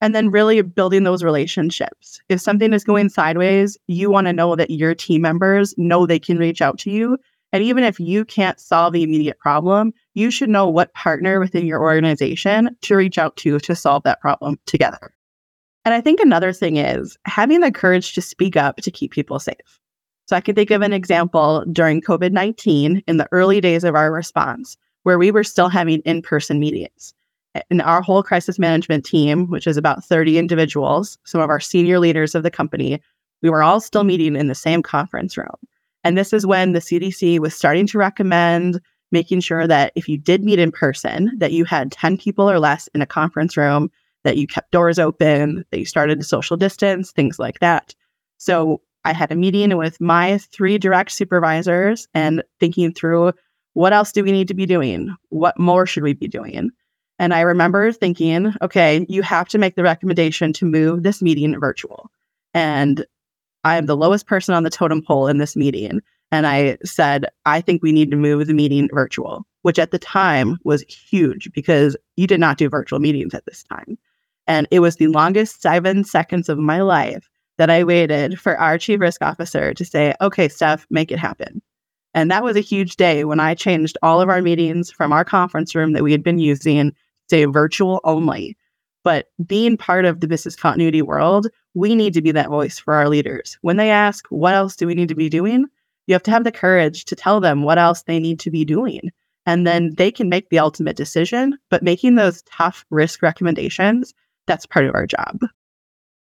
And 0.00 0.14
then 0.14 0.30
really 0.30 0.62
building 0.62 1.04
those 1.04 1.22
relationships. 1.22 2.20
If 2.28 2.40
something 2.40 2.72
is 2.72 2.84
going 2.84 3.08
sideways, 3.08 3.78
you 3.86 4.10
want 4.10 4.26
to 4.26 4.32
know 4.32 4.56
that 4.56 4.70
your 4.70 4.94
team 4.94 5.22
members 5.22 5.74
know 5.78 6.06
they 6.06 6.18
can 6.18 6.38
reach 6.38 6.60
out 6.60 6.78
to 6.80 6.90
you. 6.90 7.18
And 7.52 7.62
even 7.62 7.84
if 7.84 8.00
you 8.00 8.24
can't 8.24 8.58
solve 8.58 8.92
the 8.92 9.02
immediate 9.02 9.38
problem, 9.38 9.92
you 10.14 10.30
should 10.30 10.48
know 10.48 10.68
what 10.68 10.94
partner 10.94 11.40
within 11.40 11.66
your 11.66 11.80
organization 11.80 12.76
to 12.82 12.96
reach 12.96 13.18
out 13.18 13.36
to 13.36 13.58
to 13.58 13.74
solve 13.74 14.02
that 14.04 14.20
problem 14.20 14.58
together. 14.66 15.14
And 15.84 15.94
I 15.94 16.00
think 16.00 16.20
another 16.20 16.52
thing 16.52 16.76
is 16.76 17.16
having 17.24 17.60
the 17.60 17.72
courage 17.72 18.14
to 18.14 18.22
speak 18.22 18.56
up 18.56 18.76
to 18.76 18.90
keep 18.90 19.10
people 19.10 19.38
safe. 19.38 19.80
So 20.26 20.36
I 20.36 20.40
can 20.40 20.54
think 20.54 20.70
of 20.70 20.82
an 20.82 20.92
example 20.92 21.64
during 21.72 22.00
COVID 22.00 22.32
19 22.32 23.02
in 23.06 23.16
the 23.16 23.28
early 23.32 23.60
days 23.60 23.84
of 23.84 23.94
our 23.94 24.12
response, 24.12 24.76
where 25.02 25.18
we 25.18 25.30
were 25.30 25.44
still 25.44 25.68
having 25.68 26.00
in 26.00 26.22
person 26.22 26.60
meetings. 26.60 27.14
And 27.70 27.82
our 27.82 28.00
whole 28.00 28.22
crisis 28.22 28.58
management 28.58 29.04
team, 29.04 29.48
which 29.48 29.66
is 29.66 29.76
about 29.76 30.04
30 30.04 30.38
individuals, 30.38 31.18
some 31.24 31.40
of 31.40 31.50
our 31.50 31.60
senior 31.60 31.98
leaders 31.98 32.34
of 32.34 32.44
the 32.44 32.50
company, 32.50 33.00
we 33.42 33.50
were 33.50 33.62
all 33.62 33.80
still 33.80 34.04
meeting 34.04 34.36
in 34.36 34.46
the 34.46 34.54
same 34.54 34.82
conference 34.82 35.36
room. 35.36 35.48
And 36.04 36.16
this 36.16 36.32
is 36.32 36.46
when 36.46 36.72
the 36.72 36.80
CDC 36.80 37.38
was 37.40 37.54
starting 37.54 37.86
to 37.88 37.98
recommend 37.98 38.80
making 39.12 39.40
sure 39.40 39.66
that 39.66 39.92
if 39.94 40.08
you 40.08 40.18
did 40.18 40.44
meet 40.44 40.58
in 40.58 40.72
person, 40.72 41.30
that 41.38 41.52
you 41.52 41.64
had 41.64 41.92
10 41.92 42.16
people 42.16 42.50
or 42.50 42.58
less 42.58 42.88
in 42.94 43.02
a 43.02 43.06
conference 43.06 43.56
room, 43.56 43.90
that 44.24 44.36
you 44.36 44.46
kept 44.46 44.72
doors 44.72 44.98
open, 44.98 45.64
that 45.70 45.78
you 45.78 45.84
started 45.84 46.18
to 46.18 46.24
social 46.24 46.56
distance, 46.56 47.12
things 47.12 47.38
like 47.38 47.60
that. 47.60 47.94
So 48.38 48.80
I 49.04 49.12
had 49.12 49.32
a 49.32 49.36
meeting 49.36 49.76
with 49.76 50.00
my 50.00 50.38
three 50.38 50.78
direct 50.78 51.10
supervisors 51.10 52.08
and 52.14 52.42
thinking 52.60 52.92
through 52.92 53.32
what 53.74 53.92
else 53.92 54.12
do 54.12 54.22
we 54.22 54.32
need 54.32 54.48
to 54.48 54.54
be 54.54 54.66
doing? 54.66 55.14
What 55.30 55.58
more 55.58 55.86
should 55.86 56.02
we 56.02 56.12
be 56.12 56.28
doing? 56.28 56.70
And 57.18 57.32
I 57.32 57.40
remember 57.40 57.92
thinking, 57.92 58.52
okay, 58.62 59.06
you 59.08 59.22
have 59.22 59.48
to 59.48 59.58
make 59.58 59.76
the 59.76 59.82
recommendation 59.82 60.52
to 60.54 60.66
move 60.66 61.02
this 61.02 61.22
meeting 61.22 61.58
virtual. 61.58 62.10
And 62.52 63.06
I 63.64 63.76
am 63.76 63.86
the 63.86 63.96
lowest 63.96 64.26
person 64.26 64.54
on 64.54 64.64
the 64.64 64.70
totem 64.70 65.02
pole 65.02 65.28
in 65.28 65.38
this 65.38 65.56
meeting. 65.56 66.00
And 66.32 66.46
I 66.46 66.78
said, 66.82 67.26
I 67.44 67.60
think 67.60 67.82
we 67.82 67.92
need 67.92 68.10
to 68.10 68.16
move 68.16 68.46
the 68.46 68.54
meeting 68.54 68.88
virtual, 68.92 69.46
which 69.60 69.78
at 69.78 69.90
the 69.90 69.98
time 69.98 70.58
was 70.64 70.82
huge 70.88 71.52
because 71.52 71.96
you 72.16 72.26
did 72.26 72.40
not 72.40 72.56
do 72.56 72.70
virtual 72.70 72.98
meetings 72.98 73.34
at 73.34 73.44
this 73.44 73.62
time. 73.62 73.98
And 74.46 74.66
it 74.70 74.80
was 74.80 74.96
the 74.96 75.08
longest 75.08 75.60
seven 75.60 76.04
seconds 76.04 76.48
of 76.48 76.58
my 76.58 76.80
life 76.80 77.28
that 77.58 77.70
I 77.70 77.84
waited 77.84 78.40
for 78.40 78.58
our 78.58 78.78
chief 78.78 78.98
risk 78.98 79.22
officer 79.22 79.74
to 79.74 79.84
say, 79.84 80.14
okay, 80.22 80.48
Steph, 80.48 80.86
make 80.90 81.12
it 81.12 81.18
happen. 81.18 81.60
And 82.14 82.30
that 82.30 82.42
was 82.42 82.56
a 82.56 82.60
huge 82.60 82.96
day 82.96 83.24
when 83.24 83.38
I 83.38 83.54
changed 83.54 83.98
all 84.02 84.20
of 84.20 84.30
our 84.30 84.42
meetings 84.42 84.90
from 84.90 85.12
our 85.12 85.24
conference 85.24 85.74
room 85.74 85.92
that 85.92 86.02
we 86.02 86.12
had 86.12 86.22
been 86.22 86.38
using 86.38 86.94
to 87.28 87.52
virtual 87.52 88.00
only. 88.04 88.56
But 89.04 89.26
being 89.46 89.76
part 89.76 90.06
of 90.06 90.20
the 90.20 90.28
business 90.28 90.56
continuity 90.56 91.02
world, 91.02 91.48
we 91.74 91.94
need 91.94 92.14
to 92.14 92.22
be 92.22 92.32
that 92.32 92.48
voice 92.48 92.78
for 92.78 92.94
our 92.94 93.08
leaders. 93.08 93.58
When 93.60 93.76
they 93.76 93.90
ask, 93.90 94.26
what 94.28 94.54
else 94.54 94.76
do 94.76 94.86
we 94.86 94.94
need 94.94 95.08
to 95.08 95.14
be 95.14 95.28
doing? 95.28 95.66
You 96.06 96.14
have 96.14 96.22
to 96.24 96.30
have 96.30 96.44
the 96.44 96.52
courage 96.52 97.04
to 97.06 97.16
tell 97.16 97.40
them 97.40 97.62
what 97.62 97.78
else 97.78 98.02
they 98.02 98.18
need 98.18 98.40
to 98.40 98.50
be 98.50 98.64
doing. 98.64 99.10
And 99.46 99.66
then 99.66 99.94
they 99.96 100.10
can 100.10 100.28
make 100.28 100.50
the 100.50 100.58
ultimate 100.58 100.96
decision. 100.96 101.58
But 101.70 101.82
making 101.82 102.14
those 102.14 102.42
tough 102.42 102.84
risk 102.90 103.22
recommendations, 103.22 104.14
that's 104.46 104.66
part 104.66 104.86
of 104.86 104.94
our 104.94 105.06
job. 105.06 105.40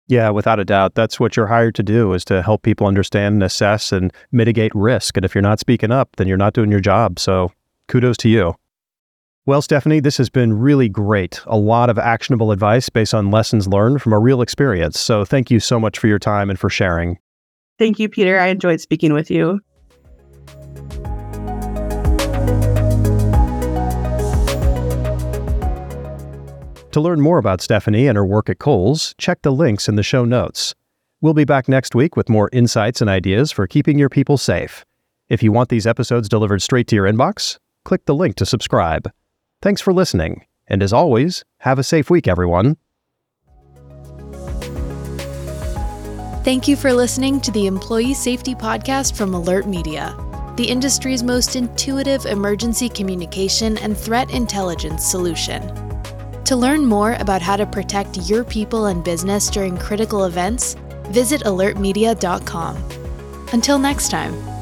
Yeah, 0.07 0.31
without 0.31 0.59
a 0.59 0.65
doubt. 0.65 0.95
That's 0.95 1.19
what 1.19 1.37
you're 1.37 1.47
hired 1.47 1.75
to 1.75 1.83
do 1.83 2.13
is 2.13 2.25
to 2.25 2.41
help 2.41 2.63
people 2.63 2.87
understand 2.87 3.33
and 3.33 3.43
assess 3.43 3.91
and 3.91 4.11
mitigate 4.31 4.73
risk. 4.73 5.15
And 5.15 5.23
if 5.23 5.35
you're 5.35 5.41
not 5.43 5.59
speaking 5.59 5.91
up, 5.91 6.15
then 6.15 6.27
you're 6.27 6.37
not 6.37 6.53
doing 6.53 6.71
your 6.71 6.79
job. 6.79 7.19
So 7.19 7.51
kudos 7.87 8.17
to 8.17 8.29
you. 8.29 8.55
Well, 9.45 9.61
Stephanie, 9.61 9.99
this 9.99 10.17
has 10.17 10.29
been 10.29 10.53
really 10.59 10.89
great. 10.89 11.41
A 11.45 11.57
lot 11.57 11.89
of 11.89 11.97
actionable 11.97 12.51
advice 12.51 12.89
based 12.89 13.13
on 13.13 13.31
lessons 13.31 13.67
learned 13.67 14.01
from 14.01 14.13
a 14.13 14.19
real 14.19 14.41
experience. 14.41 14.99
So 14.99 15.25
thank 15.25 15.49
you 15.49 15.59
so 15.59 15.79
much 15.79 15.97
for 15.97 16.07
your 16.07 16.19
time 16.19 16.49
and 16.49 16.59
for 16.59 16.69
sharing. 16.69 17.17
Thank 17.79 17.97
you, 17.97 18.09
Peter. 18.09 18.37
I 18.37 18.47
enjoyed 18.47 18.81
speaking 18.81 19.13
with 19.13 19.31
you. 19.31 19.61
To 26.91 26.99
learn 26.99 27.21
more 27.21 27.37
about 27.37 27.61
Stephanie 27.61 28.07
and 28.07 28.17
her 28.17 28.25
work 28.25 28.49
at 28.49 28.59
Kohl's, 28.59 29.15
check 29.17 29.41
the 29.43 29.51
links 29.51 29.87
in 29.87 29.95
the 29.95 30.03
show 30.03 30.25
notes. 30.25 30.75
We'll 31.21 31.33
be 31.33 31.45
back 31.45 31.69
next 31.69 31.95
week 31.95 32.17
with 32.17 32.29
more 32.29 32.49
insights 32.51 32.99
and 32.99 33.09
ideas 33.09 33.51
for 33.51 33.67
keeping 33.67 33.97
your 33.97 34.09
people 34.09 34.37
safe. 34.37 34.83
If 35.29 35.41
you 35.41 35.51
want 35.51 35.69
these 35.69 35.87
episodes 35.87 36.27
delivered 36.27 36.61
straight 36.61 36.87
to 36.87 36.95
your 36.95 37.05
inbox, 37.05 37.57
click 37.85 38.05
the 38.05 38.15
link 38.15 38.35
to 38.37 38.45
subscribe. 38.45 39.09
Thanks 39.61 39.79
for 39.79 39.93
listening, 39.93 40.45
and 40.67 40.81
as 40.81 40.91
always, 40.91 41.45
have 41.59 41.79
a 41.79 41.83
safe 41.83 42.09
week, 42.09 42.27
everyone. 42.27 42.75
Thank 46.43 46.69
you 46.69 46.77
for 46.77 46.93
listening 46.93 47.41
to 47.41 47.51
the 47.51 47.67
Employee 47.67 48.13
Safety 48.13 48.55
Podcast 48.55 49.13
from 49.13 49.33
Alert 49.33 49.67
Media, 49.67 50.15
the 50.55 50.69
industry's 50.69 51.21
most 51.21 51.57
intuitive 51.57 52.25
emergency 52.25 52.87
communication 52.87 53.77
and 53.79 53.95
threat 53.95 54.31
intelligence 54.31 55.03
solution. 55.05 55.61
To 56.45 56.55
learn 56.55 56.85
more 56.85 57.15
about 57.15 57.41
how 57.41 57.57
to 57.57 57.65
protect 57.65 58.29
your 58.29 58.45
people 58.45 58.85
and 58.85 59.03
business 59.03 59.49
during 59.49 59.77
critical 59.77 60.23
events, 60.23 60.75
visit 61.09 61.41
alertmedia.com. 61.41 62.77
Until 63.51 63.77
next 63.77 64.09
time. 64.09 64.58